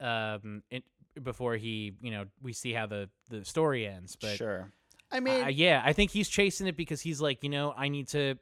um, 0.00 0.62
in, 0.70 0.82
before 1.22 1.56
he 1.56 1.92
you 2.00 2.10
know 2.10 2.24
we 2.42 2.52
see 2.54 2.72
how 2.72 2.86
the 2.86 3.10
the 3.28 3.44
story 3.44 3.86
ends. 3.86 4.16
But 4.16 4.36
sure. 4.36 4.72
I 5.12 5.20
mean, 5.20 5.44
uh, 5.44 5.48
yeah, 5.48 5.82
I 5.84 5.92
think 5.92 6.10
he's 6.10 6.28
chasing 6.28 6.66
it 6.66 6.76
because 6.76 7.00
he's 7.00 7.20
like, 7.20 7.42
you 7.42 7.50
know, 7.50 7.74
I 7.76 7.88
need 7.88 8.08
to, 8.08 8.36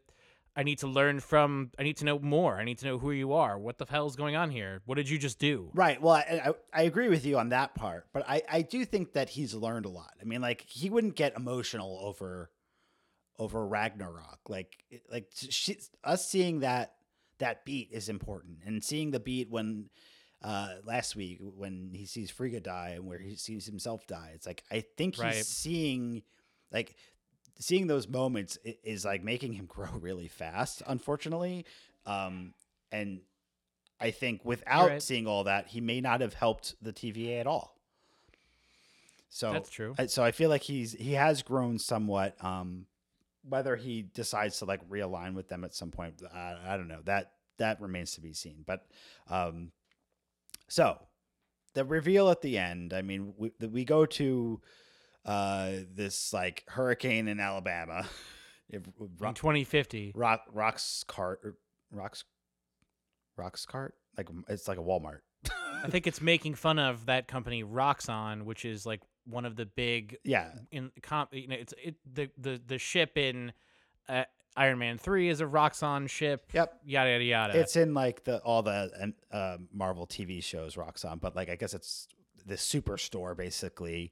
I 0.58 0.64
need 0.64 0.78
to 0.80 0.88
learn 0.88 1.20
from, 1.20 1.70
I 1.78 1.84
need 1.84 1.98
to 1.98 2.04
know 2.04 2.18
more. 2.18 2.58
I 2.58 2.64
need 2.64 2.78
to 2.78 2.86
know 2.86 2.98
who 2.98 3.12
you 3.12 3.32
are. 3.32 3.56
What 3.56 3.78
the 3.78 3.86
hell 3.88 4.08
is 4.08 4.16
going 4.16 4.34
on 4.34 4.50
here? 4.50 4.82
What 4.86 4.96
did 4.96 5.08
you 5.08 5.16
just 5.16 5.38
do? 5.38 5.70
Right. 5.72 6.02
Well, 6.02 6.14
I, 6.14 6.50
I 6.74 6.80
I 6.80 6.82
agree 6.82 7.08
with 7.08 7.24
you 7.24 7.38
on 7.38 7.50
that 7.50 7.76
part, 7.76 8.06
but 8.12 8.24
I 8.28 8.42
I 8.50 8.62
do 8.62 8.84
think 8.84 9.12
that 9.12 9.28
he's 9.30 9.54
learned 9.54 9.86
a 9.86 9.88
lot. 9.90 10.12
I 10.20 10.24
mean, 10.24 10.40
like 10.40 10.64
he 10.66 10.90
wouldn't 10.90 11.14
get 11.14 11.36
emotional 11.36 12.00
over 12.02 12.50
over 13.38 13.64
Ragnarok. 13.64 14.40
Like 14.48 14.82
like 15.12 15.28
she, 15.32 15.78
us 16.02 16.26
seeing 16.28 16.60
that 16.60 16.94
that 17.38 17.64
beat 17.64 17.90
is 17.92 18.08
important, 18.08 18.58
and 18.66 18.82
seeing 18.82 19.12
the 19.12 19.20
beat 19.20 19.48
when 19.48 19.90
uh 20.42 20.74
last 20.84 21.14
week 21.14 21.38
when 21.40 21.90
he 21.94 22.04
sees 22.04 22.30
Frigga 22.32 22.60
die 22.60 22.94
and 22.96 23.06
where 23.06 23.20
he 23.20 23.36
sees 23.36 23.64
himself 23.66 24.06
die. 24.08 24.32
It's 24.34 24.46
like 24.46 24.64
I 24.72 24.84
think 24.96 25.14
he's 25.14 25.22
Right. 25.22 25.34
seeing 25.44 26.22
like 26.72 26.96
seeing 27.58 27.86
those 27.86 28.08
moments 28.08 28.58
is 28.84 29.04
like 29.04 29.22
making 29.22 29.52
him 29.52 29.66
grow 29.68 29.90
really 30.00 30.28
fast, 30.28 30.82
unfortunately. 30.86 31.64
Um, 32.06 32.54
and 32.90 33.20
I 34.00 34.10
think 34.10 34.44
without 34.44 34.88
right. 34.88 35.02
seeing 35.02 35.26
all 35.26 35.44
that, 35.44 35.68
he 35.68 35.80
may 35.80 36.00
not 36.00 36.20
have 36.20 36.34
helped 36.34 36.74
the 36.80 36.92
TVA 36.92 37.40
at 37.40 37.46
all. 37.46 37.76
So 39.30 39.52
That's 39.52 39.70
true. 39.70 39.94
So 40.06 40.24
I 40.24 40.32
feel 40.32 40.48
like 40.48 40.62
he's 40.62 40.92
he 40.92 41.12
has 41.12 41.42
grown 41.42 41.78
somewhat. 41.78 42.42
Um, 42.42 42.86
whether 43.46 43.76
he 43.76 44.02
decides 44.02 44.58
to 44.58 44.64
like 44.64 44.86
realign 44.88 45.34
with 45.34 45.48
them 45.48 45.64
at 45.64 45.74
some 45.74 45.90
point, 45.90 46.22
I, 46.32 46.56
I 46.66 46.76
don't 46.76 46.88
know. 46.88 47.00
That 47.04 47.32
that 47.58 47.80
remains 47.80 48.12
to 48.12 48.20
be 48.22 48.32
seen. 48.32 48.64
But 48.66 48.86
um, 49.28 49.72
so 50.68 50.98
the 51.74 51.84
reveal 51.84 52.30
at 52.30 52.40
the 52.40 52.56
end. 52.58 52.92
I 52.92 53.02
mean, 53.02 53.34
we 53.36 53.52
we 53.60 53.84
go 53.84 54.06
to 54.06 54.60
uh 55.28 55.70
this 55.94 56.32
like 56.32 56.64
hurricane 56.68 57.28
in 57.28 57.38
Alabama. 57.40 58.04
If- 58.70 58.82
In 59.00 59.32
2050. 59.32 60.12
rock 60.14 60.42
Roxxcart 60.54 61.36
or 61.42 61.56
rocks 61.90 62.24
Roxxcart 63.38 63.92
like 64.18 64.28
it's 64.48 64.68
like 64.68 64.76
a 64.78 64.82
Walmart. 64.82 65.20
I 65.82 65.88
think 65.88 66.06
it's 66.06 66.20
making 66.20 66.54
fun 66.54 66.78
of 66.78 67.06
that 67.06 67.28
company 67.28 67.62
Roxxon, 67.64 68.42
which 68.42 68.64
is 68.64 68.84
like 68.84 69.00
one 69.24 69.44
of 69.44 69.56
the 69.56 69.64
big 69.64 70.16
yeah, 70.24 70.50
in 70.72 70.90
comp. 71.02 71.32
You 71.32 71.48
know, 71.48 71.56
it's 71.58 71.72
it 71.82 71.94
the 72.12 72.28
the 72.36 72.60
the 72.66 72.78
ship 72.78 73.16
in 73.16 73.52
uh, 74.08 74.24
Iron 74.56 74.78
Man 74.78 74.98
three 74.98 75.28
is 75.28 75.40
a 75.40 75.44
Roxxon 75.46 76.10
ship. 76.10 76.50
Yep. 76.52 76.80
Yada 76.84 77.10
yada 77.10 77.24
yada. 77.24 77.58
It's 77.58 77.76
in 77.76 77.94
like 77.94 78.24
the 78.24 78.38
all 78.38 78.62
the 78.62 79.14
uh, 79.30 79.58
Marvel 79.72 80.06
TV 80.06 80.42
shows 80.42 80.74
Roxxon, 80.74 81.20
but 81.20 81.36
like 81.36 81.48
I 81.48 81.54
guess 81.54 81.74
it's 81.74 82.08
the 82.44 82.56
superstore 82.56 83.36
basically, 83.36 84.10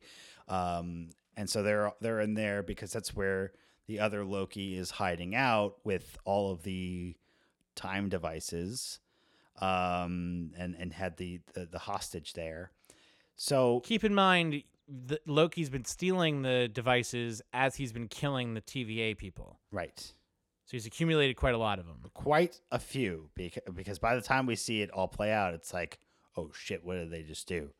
um, 0.48 1.10
and 1.36 1.48
so 1.50 1.62
they're 1.62 1.92
they're 2.00 2.20
in 2.20 2.34
there 2.34 2.62
because 2.62 2.92
that's 2.92 3.14
where 3.14 3.52
the 3.86 4.00
other 4.00 4.24
Loki 4.24 4.76
is 4.76 4.92
hiding 4.92 5.34
out 5.34 5.76
with 5.84 6.16
all 6.24 6.50
of 6.50 6.62
the 6.62 7.16
time 7.74 8.08
devices, 8.08 9.00
um, 9.60 10.52
and 10.56 10.74
and 10.78 10.92
had 10.92 11.16
the 11.16 11.40
the, 11.54 11.66
the 11.66 11.78
hostage 11.80 12.32
there. 12.34 12.70
So 13.36 13.80
Keep 13.80 14.04
in 14.04 14.14
mind, 14.14 14.62
the, 14.88 15.20
Loki's 15.26 15.68
been 15.68 15.84
stealing 15.84 16.42
the 16.42 16.68
devices 16.68 17.42
as 17.52 17.76
he's 17.76 17.92
been 17.92 18.08
killing 18.08 18.54
the 18.54 18.62
TVA 18.62 19.16
people. 19.18 19.58
right, 19.70 19.98
So 20.64 20.70
he's 20.70 20.86
accumulated 20.86 21.36
quite 21.36 21.54
a 21.54 21.58
lot 21.58 21.78
of 21.78 21.86
them. 21.86 21.98
quite 22.14 22.60
a 22.72 22.78
few 22.78 23.28
because 23.34 23.62
because 23.74 23.98
by 23.98 24.14
the 24.14 24.22
time 24.22 24.46
we 24.46 24.56
see 24.56 24.80
it 24.80 24.90
all 24.90 25.08
play 25.08 25.32
out, 25.32 25.52
it's 25.54 25.74
like, 25.74 25.98
oh 26.36 26.50
shit, 26.54 26.82
what 26.84 26.94
did 26.94 27.10
they 27.10 27.22
just 27.22 27.46
do? 27.46 27.70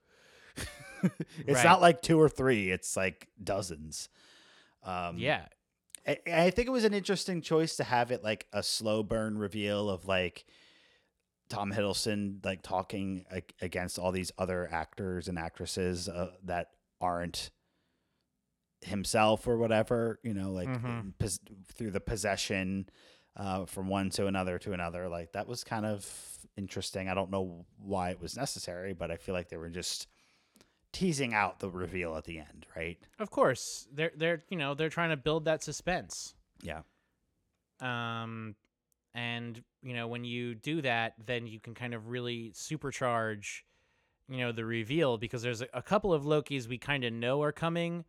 it's 1.02 1.56
Right. 1.56 1.64
not 1.64 1.80
like 1.80 2.02
two 2.02 2.20
or 2.20 2.28
three; 2.28 2.70
it's 2.70 2.96
like 2.96 3.28
dozens. 3.42 4.08
Um, 4.82 5.18
yeah. 5.18 5.46
I, 6.06 6.18
I 6.32 6.50
think 6.50 6.68
it 6.68 6.70
was 6.72 6.84
an 6.84 6.94
interesting 6.94 7.42
choice 7.42 7.76
to 7.76 7.84
have 7.84 8.10
it 8.12 8.22
like 8.22 8.46
a 8.52 8.62
slow 8.62 9.02
burn 9.02 9.36
reveal 9.38 9.90
of 9.90 10.06
like 10.06 10.44
Tom 11.48 11.72
Hiddleston 11.72 12.44
like 12.44 12.62
talking 12.62 13.24
ag- 13.32 13.54
against 13.60 13.98
all 13.98 14.12
these 14.12 14.30
other 14.38 14.68
actors 14.70 15.26
and 15.28 15.38
actresses 15.38 16.08
uh, 16.08 16.30
that 16.44 16.68
aren't 17.00 17.50
himself 18.82 19.46
or 19.48 19.56
whatever, 19.56 20.20
you 20.22 20.34
know, 20.34 20.52
like 20.52 20.68
Mhm. 20.68 21.14
pos- 21.18 21.40
through 21.74 21.90
the 21.90 22.00
possession 22.00 22.88
uh, 23.36 23.66
from 23.66 23.88
one 23.88 24.08
to 24.10 24.26
another 24.26 24.58
to 24.60 24.72
another. 24.72 25.08
Like 25.08 25.32
that 25.32 25.46
was 25.48 25.64
kind 25.64 25.84
of 25.84 26.08
interesting. 26.56 27.08
I 27.08 27.14
don't 27.14 27.30
know 27.30 27.66
why 27.78 28.10
it 28.10 28.20
was 28.20 28.36
necessary, 28.36 28.92
but 28.94 29.10
I 29.10 29.16
feel 29.16 29.34
like 29.34 29.48
they 29.48 29.56
were 29.56 29.68
just 29.70 30.06
teasing 30.96 31.34
out 31.34 31.58
the 31.58 31.68
reveal 31.68 32.16
at 32.16 32.24
the 32.24 32.38
end, 32.38 32.64
right? 32.74 32.98
Of 33.18 33.30
course, 33.30 33.86
they're 33.92 34.12
they're 34.16 34.42
you 34.48 34.56
know 34.56 34.74
they're 34.74 34.88
trying 34.88 35.10
to 35.10 35.16
build 35.16 35.44
that 35.44 35.62
suspense. 35.62 36.34
Yeah. 36.62 36.80
Um, 37.80 38.54
and 39.14 39.62
you 39.82 39.92
know 39.92 40.08
when 40.08 40.24
you 40.24 40.54
do 40.54 40.80
that, 40.82 41.14
then 41.26 41.46
you 41.46 41.60
can 41.60 41.74
kind 41.74 41.92
of 41.92 42.08
really 42.08 42.52
supercharge, 42.54 43.60
you 44.26 44.38
know, 44.38 44.52
the 44.52 44.64
reveal 44.64 45.18
because 45.18 45.42
there's 45.42 45.60
a, 45.60 45.68
a 45.74 45.82
couple 45.82 46.14
of 46.14 46.22
Lokis 46.22 46.66
we 46.66 46.78
kind 46.78 47.04
of 47.04 47.12
know 47.12 47.42
are 47.42 47.52
coming, 47.52 48.06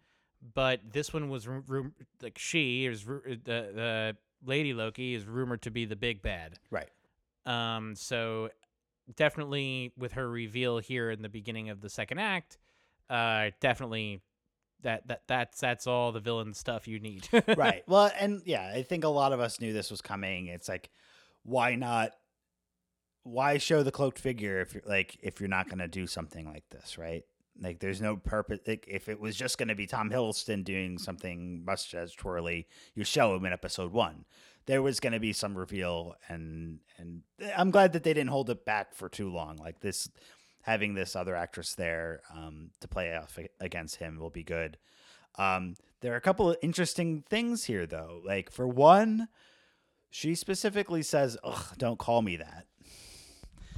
but 0.53 0.79
this 0.89 1.13
one 1.13 1.27
was 1.27 1.45
ru- 1.45 1.63
ru- 1.67 1.91
like 2.21 2.37
she 2.37 2.85
is 2.85 3.05
ru- 3.05 3.21
uh, 3.29 3.35
the 3.43 3.71
the 3.75 4.17
Lady 4.45 4.73
Loki 4.73 5.13
is 5.13 5.25
rumored 5.25 5.61
to 5.63 5.71
be 5.71 5.83
the 5.83 5.97
big 5.97 6.21
bad. 6.21 6.57
Right. 6.71 6.89
Um, 7.45 7.95
so 7.95 8.49
definitely 9.15 9.91
with 9.97 10.13
her 10.13 10.29
reveal 10.29 10.77
here 10.77 11.11
in 11.11 11.21
the 11.21 11.29
beginning 11.29 11.69
of 11.69 11.81
the 11.81 11.89
second 11.89 12.19
act, 12.19 12.57
uh, 13.09 13.51
definitely 13.61 14.21
that 14.83 15.07
that 15.07 15.21
that's 15.27 15.59
that's 15.59 15.87
all 15.87 16.11
the 16.11 16.19
villain 16.19 16.53
stuff 16.53 16.87
you 16.87 16.99
need. 16.99 17.27
right. 17.57 17.83
Well, 17.87 18.11
and 18.19 18.41
yeah, 18.45 18.71
I 18.73 18.83
think 18.83 19.03
a 19.03 19.09
lot 19.09 19.33
of 19.33 19.39
us 19.39 19.59
knew 19.59 19.73
this 19.73 19.91
was 19.91 20.01
coming. 20.01 20.47
It's 20.47 20.69
like, 20.69 20.89
why 21.43 21.75
not? 21.75 22.11
Why 23.23 23.57
show 23.57 23.83
the 23.83 23.91
cloaked 23.91 24.19
figure 24.19 24.61
if 24.61 24.73
you're 24.73 24.83
like 24.85 25.17
if 25.21 25.39
you're 25.39 25.49
not 25.49 25.67
going 25.67 25.79
to 25.79 25.87
do 25.87 26.07
something 26.07 26.45
like 26.45 26.63
this, 26.69 26.97
right? 26.97 27.23
Like, 27.59 27.79
there's 27.79 28.01
no 28.01 28.17
purpose. 28.17 28.59
Like, 28.67 28.85
if 28.87 29.09
it 29.09 29.19
was 29.19 29.35
just 29.35 29.57
going 29.57 29.69
to 29.69 29.75
be 29.75 29.87
Tom 29.87 30.09
Hiddleston 30.09 30.63
doing 30.63 30.97
something 30.97 31.65
mustache 31.65 32.15
twirly, 32.15 32.67
you 32.93 33.03
show 33.03 33.35
him 33.35 33.45
in 33.45 33.53
episode 33.53 33.91
one. 33.91 34.25
There 34.67 34.81
was 34.81 34.99
going 34.99 35.13
to 35.13 35.19
be 35.19 35.33
some 35.33 35.57
reveal, 35.57 36.15
and 36.27 36.79
and 36.97 37.21
I'm 37.55 37.71
glad 37.71 37.93
that 37.93 38.03
they 38.03 38.13
didn't 38.13 38.29
hold 38.29 38.49
it 38.49 38.65
back 38.65 38.93
for 38.93 39.09
too 39.09 39.31
long. 39.31 39.57
Like 39.57 39.79
this, 39.79 40.09
having 40.67 40.93
this 40.95 41.15
other 41.15 41.33
actress 41.33 41.75
there 41.75 42.19
um, 42.35 42.71
to 42.81 42.89
play 42.89 43.15
off 43.15 43.39
against 43.61 43.95
him 43.95 44.19
will 44.19 44.29
be 44.29 44.43
good. 44.43 44.77
Um, 45.37 45.75
there 46.01 46.11
are 46.11 46.17
a 46.17 46.21
couple 46.21 46.51
of 46.51 46.57
interesting 46.61 47.23
things 47.27 47.63
here, 47.63 47.85
though. 47.87 48.21
Like 48.25 48.51
for 48.51 48.67
one, 48.67 49.29
she 50.09 50.35
specifically 50.35 51.01
says, 51.01 51.37
"Ugh, 51.41 51.73
don't 51.77 51.97
call 51.97 52.21
me 52.21 52.35
that." 52.35 52.65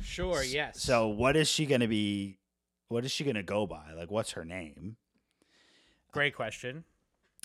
sure, 0.02 0.44
yes. 0.44 0.82
So 0.82 1.08
what 1.08 1.36
is 1.36 1.48
she 1.48 1.68
going 1.68 1.82
to 1.82 1.88
be? 1.88 2.40
What 2.88 3.06
is 3.06 3.12
she 3.12 3.24
going 3.24 3.36
to 3.36 3.44
go 3.44 3.68
by? 3.68 3.94
Like, 3.96 4.10
what's 4.10 4.32
her 4.32 4.44
name? 4.44 4.98
great 6.12 6.36
question. 6.36 6.84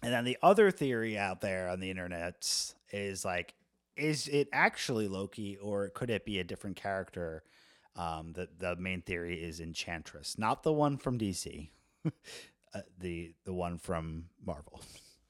And 0.02 0.10
then 0.10 0.24
the 0.24 0.38
other 0.42 0.70
theory 0.70 1.18
out 1.18 1.42
there 1.42 1.68
on 1.68 1.80
the 1.80 1.90
internet 1.90 2.74
is 2.90 3.26
like, 3.26 3.52
is 3.94 4.26
it 4.26 4.48
actually 4.54 5.06
Loki 5.06 5.58
or 5.58 5.90
could 5.90 6.08
it 6.08 6.24
be 6.24 6.38
a 6.38 6.44
different 6.44 6.76
character? 6.76 7.42
Um, 7.96 8.32
the 8.32 8.48
the 8.58 8.76
main 8.76 9.02
theory 9.02 9.42
is 9.42 9.60
Enchantress, 9.60 10.36
not 10.38 10.62
the 10.62 10.72
one 10.72 10.96
from 10.96 11.18
DC, 11.18 11.68
uh, 12.06 12.80
the 12.98 13.32
the 13.44 13.52
one 13.52 13.78
from 13.78 14.26
Marvel. 14.44 14.80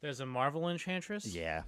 There's 0.00 0.20
a 0.20 0.27
Marvel 0.27 0.68
Enchantress. 0.68 1.27
Yeah, 1.27 1.62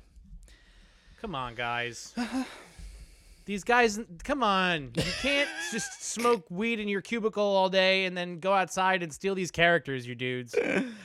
Come 1.21 1.35
on, 1.35 1.55
guys. 1.55 2.15
These 3.47 3.63
guys, 3.63 4.01
come 4.25 4.43
on. 4.43 4.91
You 4.97 5.03
can't 5.21 5.49
just 5.73 6.03
smoke 6.03 6.45
weed 6.51 6.81
in 6.81 6.89
your 6.89 7.01
cubicle 7.01 7.45
all 7.45 7.69
day 7.69 8.05
and 8.07 8.17
then 8.17 8.41
go 8.41 8.53
outside 8.53 9.05
and 9.05 9.13
steal 9.13 9.37
these 9.37 9.53
characters, 9.53 10.05
you 10.07 10.17
dudes. 10.17 10.53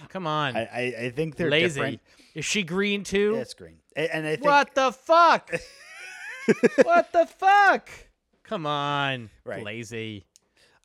Come 0.10 0.26
on. 0.26 0.58
I 0.58 0.62
I, 0.66 0.82
I 1.06 1.10
think 1.12 1.36
they're 1.36 1.52
Lazy. 1.52 1.68
different. 1.68 2.02
Is 2.34 2.46
she 2.46 2.64
green 2.64 3.04
too? 3.04 3.36
It's 3.36 3.54
green, 3.54 3.78
A- 3.96 4.16
and 4.16 4.26
I 4.26 4.32
think 4.32 4.46
What 4.46 4.74
the 4.74 4.92
fuck? 4.92 5.52
what 6.84 7.12
the 7.14 7.28
fuck? 7.28 7.90
Come 8.52 8.66
on. 8.66 9.30
Right. 9.46 9.64
Lazy. 9.64 10.26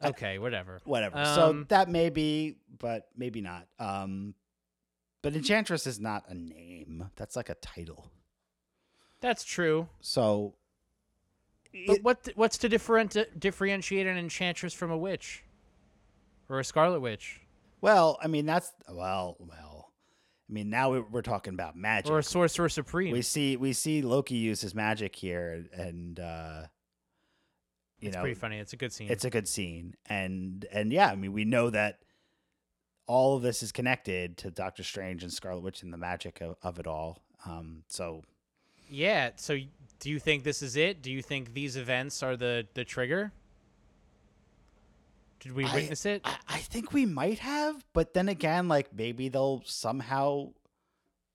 Okay, 0.05 0.39
whatever. 0.39 0.81
whatever. 0.85 1.25
so 1.25 1.49
Um, 1.51 1.67
that 1.69 1.89
may 1.89 2.11
be, 2.11 2.59
but 2.79 3.09
maybe 3.17 3.41
not. 3.41 3.67
Um, 3.81 4.37
but 5.21 5.35
Enchantress 5.35 5.85
is 5.85 5.99
not 5.99 6.23
a 6.29 6.35
name. 6.35 7.11
That's 7.17 7.35
like 7.35 7.49
a 7.49 7.57
title. 7.57 8.09
That's 9.21 9.43
true. 9.43 9.89
So, 10.01 10.55
But 11.89 11.97
it- 11.97 12.05
what 12.05 12.29
what's 12.37 12.57
to 12.59 12.69
different, 12.69 13.17
differentiate 13.37 14.07
an 14.07 14.17
enchantress 14.17 14.73
from 14.73 14.93
a 14.93 14.97
witch? 14.97 15.43
Or 16.49 16.61
a 16.61 16.65
scarlet 16.65 17.01
witch? 17.01 17.41
well, 17.81 18.17
I 18.23 18.29
mean, 18.29 18.47
that's 18.47 18.73
well, 18.89 19.37
well. 19.41 19.93
I 20.49 20.53
mean, 20.53 20.71
now 20.71 20.93
we- 20.93 21.01
we're 21.01 21.23
talking 21.23 21.53
about 21.55 21.75
magic. 21.75 22.13
Or 22.13 22.21
a 22.21 22.23
sorcerer 22.23 22.69
supreme? 22.69 23.11
we 23.13 23.23
see 23.23 23.57
we 23.57 23.73
see 23.73 24.03
Loki 24.03 24.37
use 24.37 24.61
his 24.61 24.73
magic 24.73 25.17
here, 25.17 25.67
and 25.73 26.21
uh, 26.21 26.67
you 28.07 28.09
it's 28.11 28.17
know, 28.17 28.23
pretty 28.23 28.35
funny. 28.35 28.59
It's 28.59 28.73
a 28.73 28.77
good 28.77 28.93
scene. 28.93 29.09
it's 29.11 29.25
a 29.25 29.31
good 29.31 29.47
scene, 29.49 29.95
and 30.07 30.65
and 30.73 30.93
yeah, 30.93 31.11
I 31.11 31.17
mean, 31.17 31.33
we 31.33 31.45
know 31.45 31.71
that 31.71 31.99
all 33.07 33.37
of 33.37 33.43
this 33.43 33.63
is 33.63 33.71
connected 33.73 34.37
to 34.39 34.51
Doctor 34.51 34.83
Strange 34.83 35.23
and 35.23 35.33
Scarlet 35.33 35.61
Witch 35.63 35.83
and 35.83 35.93
the 35.93 35.97
magic 35.99 36.41
of, 36.41 36.57
of 36.63 36.79
it 36.79 36.87
all. 36.87 37.23
Um, 37.45 37.85
so 37.87 38.23
Yeah. 38.91 39.31
So, 39.37 39.59
do 40.01 40.11
you 40.11 40.19
think 40.19 40.43
this 40.43 40.61
is 40.63 40.75
it? 40.77 41.03
Do 41.03 41.13
you 41.13 41.23
think 41.23 41.55
these 41.55 41.77
events 41.77 42.23
are 42.23 42.37
the 42.37 42.67
the 42.75 42.85
trigger? 42.85 43.33
Did 45.41 45.53
we 45.53 45.65
I- 45.67 45.75
witness 45.75 46.07
it? 46.07 46.23
I, 46.25 46.37
I 46.49 46.59
think 46.59 46.93
we 46.93 47.07
might 47.07 47.39
have, 47.41 47.85
but 47.93 48.15
then 48.15 48.29
again, 48.29 48.69
like 48.69 48.93
maybe 48.95 49.29
they'll 49.29 49.63
somehow 49.65 50.53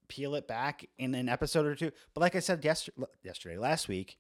peel 0.08 0.36
it 0.36 0.48
back 0.48 0.86
in 0.98 1.16
an 1.16 1.30
episode 1.30 1.66
or 1.66 1.76
two. 1.76 1.92
But 2.14 2.22
like 2.22 2.36
I 2.36 2.40
said 2.40 2.66
yesterday, 2.66 3.06
yesterday 3.24 3.58
last 3.58 3.88
week, 3.88 4.18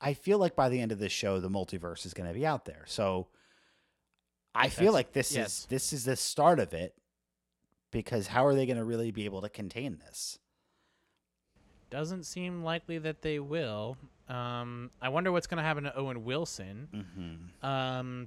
I 0.00 0.14
feel 0.14 0.38
like 0.38 0.54
by 0.56 0.68
the 0.68 0.80
end 0.80 0.92
of 0.92 0.98
this 0.98 1.12
show, 1.12 1.40
the 1.40 1.50
multiverse 1.50 2.04
is 2.06 2.14
going 2.14 2.28
to 2.28 2.34
be 2.34 2.44
out 2.46 2.64
there. 2.64 2.84
So 2.86 3.28
I 4.54 4.68
feel 4.68 4.92
That's- 4.92 4.94
like 4.94 5.12
this 5.12 5.34
yes. 5.34 5.46
is 5.60 5.66
this 5.66 5.92
is 5.92 6.04
the 6.04 6.16
start 6.16 6.58
of 6.60 6.72
it. 6.74 6.94
Because 7.90 8.26
how 8.26 8.44
are 8.44 8.56
they 8.56 8.66
going 8.66 8.76
to 8.78 8.82
really 8.84 9.12
be 9.12 9.24
able 9.24 9.40
to 9.42 9.48
contain 9.48 9.98
this? 10.04 10.38
doesn't 11.90 12.24
seem 12.24 12.64
likely 12.64 12.98
that 12.98 13.22
they 13.22 13.38
will. 13.38 13.96
Um, 14.28 14.90
I 15.00 15.10
wonder 15.10 15.30
what's 15.30 15.46
going 15.46 15.58
to 15.58 15.62
happen 15.62 15.84
to 15.84 15.96
Owen 15.96 16.24
Wilson. 16.24 16.88
Mm-hmm. 16.92 17.64
Um, 17.64 18.26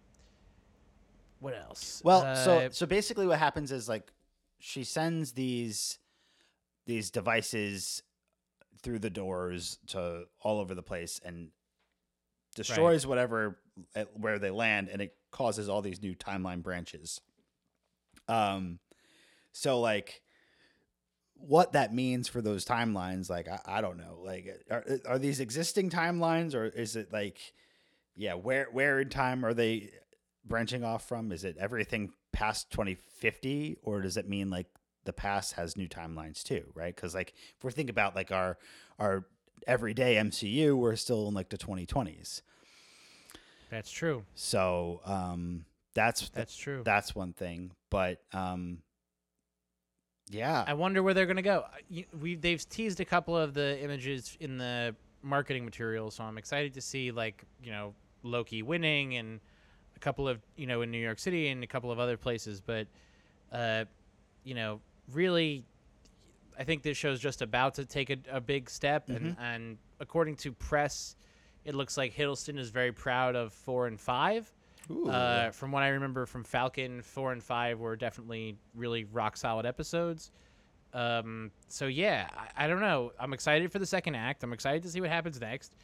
what 1.41 1.53
else? 1.53 2.01
Well, 2.05 2.33
so 2.37 2.59
Uh, 2.59 2.69
so 2.71 2.85
basically, 2.85 3.27
what 3.27 3.39
happens 3.39 3.73
is 3.73 3.89
like 3.89 4.13
she 4.59 4.85
sends 4.85 5.33
these 5.33 5.99
these 6.85 7.11
devices 7.11 8.03
through 8.81 8.99
the 8.99 9.09
doors 9.09 9.77
to 9.87 10.25
all 10.41 10.59
over 10.59 10.75
the 10.75 10.83
place 10.83 11.19
and 11.23 11.49
destroys 12.55 13.05
whatever 13.05 13.59
at 13.95 14.17
where 14.17 14.39
they 14.39 14.49
land, 14.49 14.89
and 14.91 15.01
it 15.01 15.13
causes 15.31 15.69
all 15.69 15.81
these 15.81 16.01
new 16.01 16.15
timeline 16.15 16.63
branches. 16.63 17.21
Um, 18.27 18.79
so 19.51 19.79
like. 19.79 20.21
What 21.39 21.73
that 21.73 21.93
means 21.93 22.27
for 22.27 22.41
those 22.41 22.65
timelines, 22.65 23.29
like 23.29 23.47
I, 23.47 23.59
I 23.63 23.81
don't 23.81 23.97
know. 23.97 24.17
Like, 24.23 24.47
are 24.71 24.83
are 25.07 25.19
these 25.19 25.39
existing 25.39 25.91
timelines, 25.91 26.55
or 26.55 26.65
is 26.65 26.95
it 26.95 27.13
like, 27.13 27.37
yeah, 28.15 28.33
where 28.33 28.67
where 28.71 29.01
in 29.01 29.09
time 29.09 29.45
are 29.45 29.53
they 29.53 29.91
branching 30.43 30.83
off 30.83 31.07
from? 31.07 31.31
Is 31.31 31.43
it 31.43 31.55
everything 31.59 32.11
past 32.37 32.69
2050 32.71 33.77
or 33.81 34.01
does 34.01 34.15
it 34.15 34.29
mean 34.29 34.49
like 34.49 34.67
the 35.07 35.13
past 35.13 35.53
has 35.53 35.75
new 35.75 35.89
timelines 35.89 36.43
too, 36.43 36.63
right? 36.75 36.95
Cuz 36.95 37.15
like 37.15 37.33
if 37.57 37.63
we're 37.63 37.71
thinking 37.71 37.89
about 37.89 38.15
like 38.15 38.31
our 38.31 38.59
our 38.99 39.25
everyday 39.65 40.15
MCU, 40.15 40.77
we're 40.77 40.95
still 40.95 41.27
in 41.27 41.33
like 41.33 41.49
the 41.49 41.57
2020s. 41.57 42.41
that's 43.71 43.89
true. 43.91 44.23
So, 44.35 45.01
um 45.05 45.65
that's 45.95 46.29
That's 46.29 46.55
true. 46.55 46.83
that's 46.85 47.15
one 47.15 47.33
thing, 47.33 47.71
but 47.89 48.21
um 48.31 48.83
yeah. 50.29 50.63
I 50.67 50.73
wonder 50.73 51.01
where 51.01 51.13
they're 51.13 51.25
going 51.25 51.37
to 51.37 51.41
go. 51.41 51.63
We 52.19 52.35
they've 52.35 52.67
teased 52.69 52.99
a 52.99 53.05
couple 53.05 53.35
of 53.35 53.53
the 53.53 53.81
images 53.81 54.35
in 54.41 54.57
the 54.57 54.93
marketing 55.23 55.63
materials, 55.65 56.15
so 56.15 56.23
I'm 56.25 56.37
excited 56.37 56.73
to 56.73 56.81
see 56.81 57.11
like 57.11 57.43
you 57.63 57.71
know 57.71 57.95
Loki 58.23 58.61
winning 58.61 59.15
and 59.15 59.39
a 59.95 59.99
couple 59.99 60.27
of 60.27 60.41
you 60.57 60.67
know 60.67 60.81
in 60.81 60.91
New 60.91 60.97
York 60.99 61.17
City 61.19 61.47
and 61.47 61.63
a 61.63 61.67
couple 61.67 61.91
of 61.91 61.99
other 61.99 62.17
places. 62.17 62.59
But 62.61 62.87
uh, 63.53 63.85
you 64.43 64.53
know, 64.53 64.81
really, 65.11 65.63
I 66.57 66.63
think 66.63 66.83
this 66.83 66.97
show's 66.97 67.19
just 67.19 67.41
about 67.41 67.75
to 67.75 67.85
take 67.85 68.09
a, 68.09 68.17
a 68.31 68.41
big 68.41 68.69
step, 68.69 69.09
and 69.09 69.35
and 69.39 69.77
according 69.99 70.35
to 70.37 70.51
press, 70.51 71.15
it 71.65 71.75
looks 71.75 71.97
like 71.97 72.15
Hiddleston 72.15 72.57
is 72.57 72.69
very 72.69 72.91
proud 72.91 73.35
of 73.35 73.53
four 73.53 73.87
and 73.87 73.99
five. 73.99 74.51
Ooh. 74.89 75.09
Uh, 75.09 75.51
from 75.51 75.71
what 75.71 75.83
I 75.83 75.89
remember 75.89 76.25
from 76.25 76.43
Falcon, 76.43 77.01
four 77.01 77.33
and 77.33 77.43
five 77.43 77.79
were 77.79 77.95
definitely 77.95 78.55
really 78.73 79.03
rock 79.03 79.35
solid 79.35 79.65
episodes. 79.65 80.31
Um, 80.93 81.51
so 81.67 81.87
yeah, 81.87 82.27
I, 82.33 82.65
I 82.65 82.67
don't 82.67 82.79
know. 82.79 83.11
I'm 83.19 83.33
excited 83.33 83.71
for 83.71 83.79
the 83.79 83.85
second 83.85 84.15
act. 84.15 84.43
I'm 84.43 84.53
excited 84.53 84.83
to 84.83 84.89
see 84.89 85.01
what 85.01 85.09
happens 85.09 85.39
next. 85.41 85.75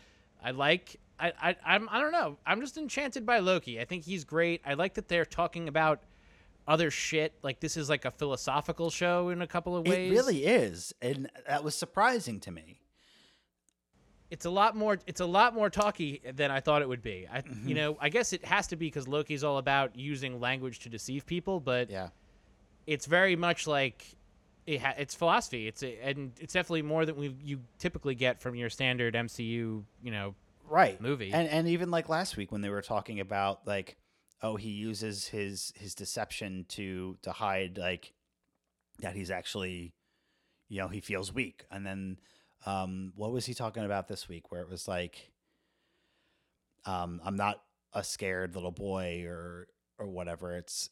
I 0.44 0.52
like. 0.52 1.00
I, 1.20 1.34
I 1.42 1.56
I'm 1.66 1.90
I 1.90 2.00
don't 2.00 2.12
know. 2.12 2.38
I'm 2.46 2.62
just 2.62 2.78
enchanted 2.78 3.26
by 3.26 3.40
Loki. 3.40 3.80
I 3.80 3.86
think 3.86 4.04
he's 4.04 4.24
great. 4.24 4.62
I 4.66 4.74
like 4.74 4.94
that 4.96 5.08
they're 5.08 5.26
talking 5.26 5.68
about 5.68 6.02
other 6.68 6.90
shit. 6.92 7.34
Like 7.44 7.60
this 7.60 7.76
is 7.78 7.90
like 7.90 8.06
a 8.06 8.12
philosophical 8.12 8.90
show 8.90 9.30
in 9.30 9.42
a 9.42 9.48
couple 9.48 9.76
of 9.76 9.86
ways. 9.88 10.12
it 10.12 10.14
really 10.16 10.46
is. 10.46 10.94
And 11.02 11.30
that 11.48 11.64
was 11.64 11.76
surprising 11.76 12.40
to 12.42 12.52
me. 12.52 12.80
it's 14.32 14.46
a 14.46 14.50
lot 14.50 14.76
more 14.76 14.98
it's 15.06 15.22
a 15.22 15.26
lot 15.26 15.54
more 15.54 15.70
talky 15.70 16.22
than 16.34 16.50
I 16.52 16.60
thought 16.60 16.82
it 16.82 16.90
would 16.90 17.04
be. 17.04 17.28
I 17.32 17.42
Mm-hmm. 17.42 17.68
you 17.70 17.76
know, 17.76 17.98
I 18.00 18.10
guess 18.10 18.34
it 18.34 18.44
has 18.46 18.68
to 18.68 18.76
be 18.76 18.90
cuz 18.90 19.08
Loki's 19.08 19.44
all 19.44 19.58
about 19.58 19.96
using 19.96 20.40
language 20.40 20.80
to 20.80 20.90
deceive 20.90 21.26
people, 21.26 21.60
but 21.60 21.90
Yeah. 21.90 22.10
it's 22.88 23.06
very 23.06 23.36
much 23.36 23.68
like 23.68 24.06
it 24.66 24.80
ha- 24.82 24.96
it's 24.98 25.14
philosophy. 25.14 25.68
It's 25.68 25.84
a, 25.84 26.00
and 26.02 26.32
it's 26.40 26.54
definitely 26.54 26.84
more 26.84 27.06
than 27.06 27.16
we 27.18 27.36
you 27.44 27.60
typically 27.80 28.16
get 28.16 28.40
from 28.42 28.56
your 28.56 28.70
standard 28.70 29.14
MCU, 29.14 29.84
you 30.02 30.12
know, 30.12 30.36
right 30.68 31.00
movie. 31.02 31.32
and 31.34 31.48
and 31.50 31.68
even 31.68 31.92
like 31.92 32.08
last 32.10 32.38
week 32.38 32.52
when 32.52 32.62
they 32.62 32.70
were 32.70 32.82
talking 32.82 33.20
about 33.20 33.68
like 33.68 33.98
oh 34.44 34.58
he 34.58 34.70
uses 34.70 35.28
his 35.28 35.74
his 35.76 35.96
deception 35.96 36.66
to 36.70 37.18
to 37.24 37.32
hide 37.32 37.78
like 37.78 38.14
that 39.00 39.16
he's 39.16 39.32
actually 39.32 39.94
you 40.70 40.80
know 40.80 40.88
he 40.90 41.00
feels 41.02 41.34
weak. 41.34 41.64
And 41.72 41.86
then 41.86 42.20
um 42.66 43.14
what 43.16 43.32
was 43.32 43.46
he 43.46 43.54
talking 43.54 43.84
about 43.86 44.08
this 44.08 44.30
week 44.30 44.52
where 44.52 44.62
it 44.62 44.70
was 44.70 44.88
like 44.88 45.32
um 46.86 47.20
i'm 47.24 47.36
not 47.36 47.62
a 47.94 48.04
scared 48.04 48.56
little 48.56 48.72
boy 48.72 49.24
or 49.26 49.68
or 49.98 50.08
whatever. 50.08 50.58
It's 50.58 50.90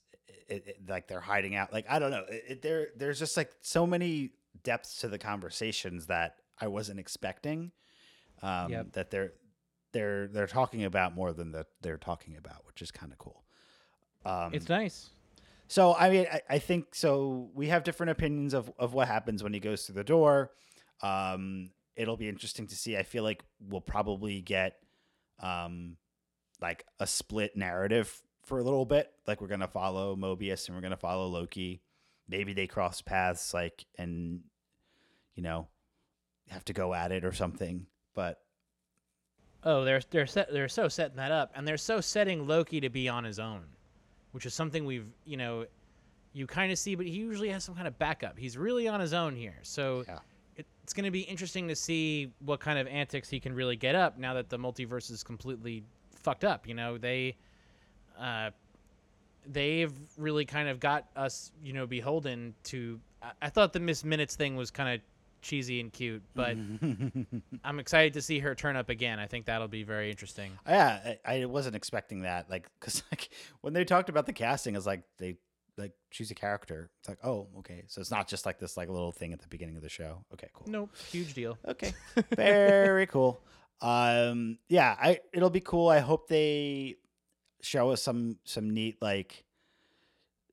it, 0.48 0.64
it, 0.68 0.78
like 0.88 1.08
they're 1.08 1.20
hiding 1.20 1.56
out. 1.56 1.74
Like 1.74 1.86
i 1.90 2.00
don't 2.00 2.12
know. 2.12 2.24
It, 2.30 2.44
it, 2.48 2.62
there 2.62 2.88
there's 2.96 3.20
just 3.20 3.36
like 3.36 3.52
so 3.62 3.86
many 3.86 4.32
depths 4.64 4.98
to 4.98 5.08
the 5.08 5.18
conversations 5.18 6.08
that 6.08 6.36
i 6.60 6.68
wasn't 6.68 7.00
expecting 7.00 7.72
um 8.44 8.70
Yep. 8.70 8.92
that 8.94 9.10
they're 9.10 9.34
they're 9.94 10.28
they're 10.28 10.48
talking 10.48 10.84
about 10.84 11.16
more 11.16 11.34
than 11.34 11.52
that 11.52 11.68
they're 11.82 11.98
talking 11.98 12.36
about 12.38 12.66
which 12.68 12.82
is 12.82 12.92
kind 12.92 13.12
of 13.12 13.18
cool 13.18 13.44
um 14.26 14.54
it's 14.54 14.70
nice. 14.70 15.10
so 15.68 15.96
I 15.96 16.10
mean, 16.10 16.28
I, 16.32 16.42
I 16.50 16.60
think 16.60 16.94
so. 16.94 17.50
We 17.54 17.68
have 17.68 17.84
different 17.84 18.12
opinions 18.12 18.54
of 18.54 18.72
of 18.78 18.94
what 18.94 19.08
happens 19.08 19.42
when 19.42 19.54
he 19.54 19.60
goes 19.60 19.86
through 19.86 19.96
the 19.96 20.04
door. 20.04 20.52
Um, 21.02 21.72
it'll 21.96 22.18
be 22.18 22.30
interesting 22.30 22.68
to 22.68 22.76
see. 22.76 22.98
I 22.98 23.04
feel 23.04 23.24
like 23.24 23.44
we'll 23.60 23.82
probably 23.82 24.42
get 24.42 24.78
um, 25.40 25.98
like 26.62 26.86
a 27.00 27.08
split 27.08 27.56
narrative 27.56 28.22
for 28.46 28.60
a 28.60 28.64
little 28.64 28.86
bit. 28.86 29.12
Like 29.28 29.42
we're 29.42 29.48
gonna 29.48 29.68
follow 29.68 30.16
Mobius 30.16 30.68
and 30.68 30.76
we're 30.76 30.82
gonna 30.82 30.98
follow 30.98 31.28
Loki. 31.28 31.82
Maybe 32.28 32.54
they 32.54 32.68
cross 32.68 33.02
paths, 33.02 33.54
like 33.54 33.86
and 33.98 34.42
you 35.36 35.44
know 35.44 35.68
have 36.50 36.66
to 36.66 36.74
go 36.74 36.94
at 36.94 37.12
it 37.12 37.26
or 37.26 37.32
something. 37.32 37.88
But 38.14 38.40
Oh, 39.64 39.84
they're 39.86 40.02
they're 40.10 40.28
set, 40.28 40.52
they're 40.52 40.68
so 40.70 40.88
setting 40.88 41.18
that 41.18 41.32
up, 41.32 41.52
and 41.56 41.68
they're 41.68 41.78
so 41.78 42.02
setting 42.02 42.48
Loki 42.48 42.80
to 42.82 42.90
be 42.90 43.08
on 43.08 43.24
his 43.24 43.38
own, 43.40 43.62
which 44.32 44.46
is 44.46 44.54
something 44.54 44.86
we've 44.86 45.06
you 45.26 45.38
know, 45.38 45.66
you 46.34 46.48
kind 46.48 46.72
of 46.72 46.80
see, 46.80 46.96
but 46.96 47.06
he 47.06 47.12
usually 47.12 47.50
has 47.50 47.64
some 47.64 47.76
kind 47.76 47.88
of 47.88 47.98
backup. 48.00 48.38
He's 48.40 48.58
really 48.58 48.88
on 48.88 49.00
his 49.00 49.14
own 49.14 49.36
here, 49.36 49.60
so 49.62 50.04
Yeah. 50.08 50.20
it, 50.56 50.66
it's 50.84 50.94
going 50.94 51.06
to 51.06 51.12
be 51.12 51.22
interesting 51.22 51.68
to 51.68 51.76
see 51.76 52.32
what 52.40 52.60
kind 52.60 52.80
of 52.80 52.88
antics 52.88 53.30
he 53.30 53.40
can 53.40 53.54
really 53.54 53.76
get 53.76 53.94
up 53.96 54.18
now 54.18 54.34
that 54.34 54.50
the 54.50 54.58
multiverse 54.58 55.12
is 55.12 55.24
completely 55.24 55.84
fucked 56.16 56.44
up. 56.44 56.68
You 56.68 56.74
know, 56.74 56.98
they, 56.98 57.36
uh, 58.20 58.50
they've 59.46 59.94
really 60.18 60.46
kind 60.46 60.70
of 60.70 60.80
got 60.80 61.06
us, 61.16 61.52
you 61.64 61.74
know, 61.74 61.86
beholden 61.86 62.54
to. 62.66 63.00
I, 63.22 63.32
I 63.44 63.50
thought 63.50 63.74
the 63.74 63.80
Miss 63.80 64.04
Minutes 64.04 64.36
thing 64.36 64.56
was 64.56 64.72
kind 64.72 64.96
of 64.96 65.02
cheesy 65.42 65.80
and 65.80 65.92
cute, 65.92 66.24
but 66.36 66.56
I'm 67.64 67.80
excited 67.80 68.14
to 68.14 68.22
see 68.22 68.40
her 68.40 68.56
turn 68.56 68.76
up 68.76 68.90
again. 68.90 69.20
I 69.20 69.28
think 69.28 69.46
that'll 69.46 69.68
be 69.68 69.84
very 69.84 70.10
interesting. 70.10 70.52
Yeah, 70.68 71.16
I, 71.26 71.42
I 71.42 71.46
wasn't 71.46 71.76
expecting 71.76 72.22
that. 72.22 72.50
Like, 72.50 72.68
cause 72.80 73.04
like 73.12 73.30
when 73.62 73.74
they 73.74 73.86
talked 73.86 74.10
about 74.10 74.26
the 74.26 74.34
casting, 74.34 74.76
it's 74.76 74.86
like 74.86 75.04
they 75.18 75.38
like 75.78 75.94
she's 76.12 76.32
a 76.32 76.36
character. 76.36 76.90
It's 77.00 77.10
like, 77.10 77.20
oh, 77.24 77.48
okay, 77.60 77.84
so 77.88 78.02
it's 78.02 78.12
not 78.12 78.28
just 78.28 78.46
like 78.46 78.60
this 78.60 78.78
like 78.78 78.90
little 78.90 79.12
thing 79.12 79.34
at 79.34 79.42
the 79.42 79.48
beginning 79.48 79.76
of 79.76 79.82
the 79.82 79.90
show. 79.90 80.24
Okay, 80.34 80.48
cool. 80.54 80.68
Nope, 80.70 80.92
huge 81.12 81.34
deal. 81.34 81.58
Okay, 81.68 81.94
very 82.36 83.08
cool. 83.08 83.42
Um, 83.82 84.60
yeah, 84.70 84.96
I 85.00 85.20
it'll 85.34 85.50
be 85.50 85.62
cool. 85.62 85.90
I 85.90 86.00
hope 86.00 86.28
they 86.28 86.96
show 87.62 87.92
us 87.92 88.02
some 88.02 88.38
some 88.44 88.70
neat 88.72 89.02
like 89.02 89.44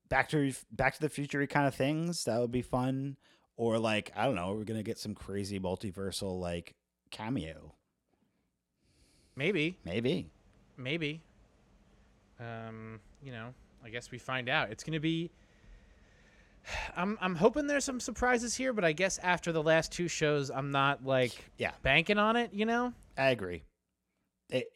back 0.09 0.29
to 0.29 0.51
back 0.71 0.95
to 0.95 1.01
the 1.01 1.09
future 1.09 1.45
kind 1.47 1.67
of 1.67 1.75
things. 1.75 2.25
That 2.25 2.39
would 2.39 2.51
be 2.51 2.61
fun. 2.61 3.17
Or 3.59 3.77
like 3.77 4.09
I 4.15 4.23
don't 4.23 4.35
know, 4.35 4.53
we're 4.53 4.63
gonna 4.63 4.83
get 4.83 4.97
some 4.97 5.13
crazy 5.13 5.59
multiversal 5.59 6.39
like 6.39 6.71
cameo. 7.11 7.75
Maybe, 9.35 9.77
Maybe. 9.83 10.29
maybe. 10.77 11.21
Um, 12.39 13.01
you 13.21 13.33
know, 13.33 13.53
I 13.83 13.89
guess 13.89 14.11
we 14.11 14.17
find 14.17 14.47
out. 14.47 14.71
It's 14.71 14.85
gonna 14.85 15.01
be. 15.01 15.29
I'm 16.95 17.17
I'm 17.19 17.35
hoping 17.35 17.67
there's 17.67 17.83
some 17.83 17.99
surprises 17.99 18.55
here, 18.55 18.71
but 18.71 18.85
I 18.85 18.93
guess 18.93 19.17
after 19.19 19.51
the 19.51 19.61
last 19.61 19.91
two 19.91 20.07
shows, 20.07 20.49
I'm 20.49 20.71
not 20.71 21.03
like 21.05 21.33
Yeah. 21.57 21.71
banking 21.83 22.17
on 22.17 22.37
it. 22.37 22.53
You 22.53 22.65
know. 22.65 22.93
I 23.17 23.31
agree. 23.31 23.63
It, 24.49 24.67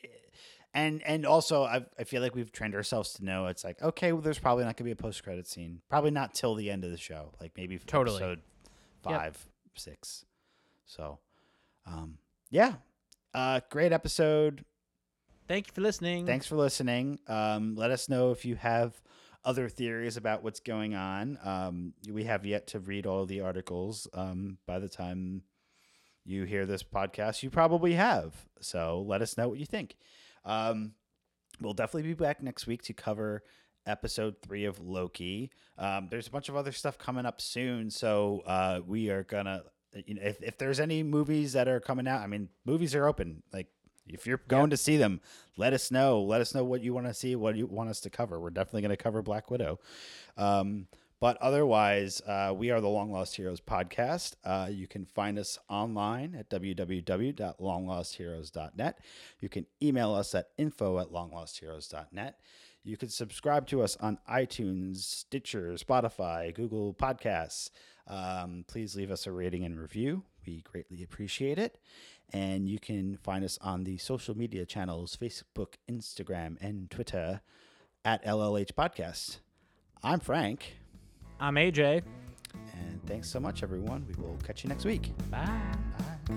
and 0.74 1.02
and 1.04 1.26
also 1.26 1.64
I 1.64 1.86
I 1.98 2.04
feel 2.04 2.22
like 2.22 2.36
we've 2.36 2.52
trained 2.52 2.76
ourselves 2.76 3.14
to 3.14 3.24
know 3.24 3.48
it's 3.48 3.64
like 3.64 3.82
okay, 3.82 4.12
well, 4.12 4.22
there's 4.22 4.40
probably 4.40 4.66
not 4.66 4.76
gonna 4.76 4.88
be 4.90 4.92
a 4.92 4.96
post 4.98 5.24
credit 5.24 5.48
scene. 5.48 5.80
Probably 5.90 6.12
not 6.12 6.34
till 6.34 6.56
the 6.56 6.70
end 6.70 6.84
of 6.84 6.92
the 6.92 6.98
show. 6.98 7.32
Like 7.40 7.54
maybe 7.56 7.78
Totally. 7.80 8.18
episode 8.18 8.42
Yep. 9.08 9.20
five, 9.20 9.46
six. 9.76 10.26
So, 10.86 11.20
um, 11.86 12.18
yeah, 12.50 12.76
uh, 13.34 13.62
great 13.70 13.92
episode. 13.92 14.66
Thank 15.48 15.68
you 15.68 15.74
for 15.74 15.82
listening. 15.82 16.26
Thanks 16.26 16.48
for 16.48 16.56
listening. 16.56 17.20
Um, 17.28 17.76
let 17.76 17.92
us 17.92 18.08
know 18.08 18.32
if 18.32 18.46
you 18.46 18.56
have 18.56 19.02
other 19.46 19.68
theories 19.68 20.16
about 20.16 20.44
what's 20.44 20.62
going 20.62 20.96
on. 20.96 21.38
Um, 21.44 21.94
we 22.10 22.24
have 22.24 22.46
yet 22.46 22.68
to 22.68 22.80
read 22.80 23.06
all 23.06 23.26
the 23.26 23.42
articles. 23.42 24.08
Um, 24.14 24.58
by 24.66 24.80
the 24.80 24.88
time 24.88 25.44
you 26.24 26.46
hear 26.46 26.66
this 26.66 26.84
podcast, 26.84 27.44
you 27.44 27.50
probably 27.50 27.94
have. 27.94 28.34
So 28.62 29.04
let 29.06 29.22
us 29.22 29.38
know 29.38 29.50
what 29.50 29.60
you 29.60 29.66
think. 29.66 29.98
Um, 30.46 30.94
we'll 31.60 31.74
definitely 31.74 32.08
be 32.08 32.14
back 32.14 32.42
next 32.42 32.68
week 32.68 32.84
to 32.84 32.94
cover 32.94 33.44
episode 33.86 34.36
three 34.42 34.66
of 34.66 34.80
Loki. 34.80 35.52
Um, 35.78 36.08
there's 36.10 36.28
a 36.28 36.32
bunch 36.32 36.50
of 36.50 36.56
other 36.56 36.72
stuff 36.72 36.98
coming 36.98 37.26
up 37.26 37.42
soon, 37.42 37.90
so 37.90 38.44
uh, 38.46 38.82
we 38.86 39.10
are 39.10 39.24
gonna 39.24 39.64
you 40.08 40.16
know, 40.16 40.22
if 40.24 40.42
if 40.42 40.58
there's 40.58 40.80
any 40.80 41.04
movies 41.04 41.54
that 41.54 41.68
are 41.68 41.80
coming 41.80 42.08
out, 42.08 42.22
I 42.22 42.28
mean, 42.28 42.50
movies 42.66 42.96
are 42.96 43.08
open. 43.08 43.44
Like 43.52 43.68
if 44.08 44.26
you're 44.28 44.42
going 44.48 44.70
to 44.72 44.78
see 44.78 44.98
them, 44.98 45.22
let 45.58 45.74
us 45.74 45.92
know. 45.92 46.22
Let 46.22 46.42
us 46.42 46.54
know 46.54 46.64
what 46.64 46.82
you 46.82 46.94
want 46.94 47.08
to 47.08 47.14
see, 47.14 47.36
what 47.36 47.56
you 47.56 47.66
want 47.68 47.90
us 47.90 48.00
to 48.02 48.10
cover. 48.10 48.40
We're 48.40 48.50
definitely 48.50 48.82
going 48.82 48.96
to 48.96 48.98
cover 48.98 49.22
Black 49.22 49.50
Widow. 49.50 49.80
Um, 50.38 50.88
but 51.20 51.38
otherwise, 51.38 52.22
uh, 52.28 52.54
we 52.56 52.72
are 52.72 52.82
the 52.82 52.90
Long 52.90 53.12
Lost 53.12 53.36
Heroes 53.38 53.62
podcast. 53.62 54.36
Uh, 54.44 54.68
you 54.70 54.88
can 54.88 55.06
find 55.06 55.40
us 55.40 55.58
online 55.70 56.36
at 56.36 56.50
www.longlostheroes.net. 56.50 59.00
You 59.40 59.48
can 59.48 59.66
email 59.82 60.14
us 60.14 60.36
at 60.36 60.50
info 60.58 61.00
at 61.00 61.14
longlostheroes.net. 61.14 62.40
You 62.84 62.98
can 62.98 63.10
subscribe 63.10 63.66
to 63.68 63.82
us 63.82 63.96
on 64.02 64.18
iTunes, 64.30 64.98
Stitcher, 64.98 65.74
Spotify, 65.74 66.54
Google 66.54 66.94
Podcasts. 66.94 67.70
Um, 68.08 68.66
please 68.68 68.96
leave 68.96 69.10
us 69.10 69.26
a 69.26 69.32
rating 69.32 69.64
and 69.64 69.80
review. 69.80 70.24
We 70.46 70.62
greatly 70.62 71.02
appreciate 71.02 71.58
it. 71.58 71.80
And 72.34 72.68
you 72.68 72.80
can 72.80 73.18
find 73.18 73.46
us 73.46 73.58
on 73.62 73.86
the 73.86 73.98
social 73.98 74.36
media 74.38 74.66
channels 74.66 75.16
Facebook, 75.16 75.76
Instagram, 75.90 76.58
and 76.60 76.90
Twitter 76.90 77.42
at 78.04 78.26
LLH 78.26 78.74
Podcast. 78.74 79.38
I'm 80.04 80.20
Frank. 80.20 80.76
I'm 81.40 81.56
AJ. 81.56 82.04
And 82.74 83.02
thanks 83.08 83.30
so 83.30 83.40
much, 83.40 83.64
everyone. 83.64 84.06
We 84.08 84.22
will 84.22 84.38
catch 84.44 84.64
you 84.64 84.70
next 84.70 84.84
week. 84.84 85.12
Bye. 85.30 85.62
Bye. 86.28 86.36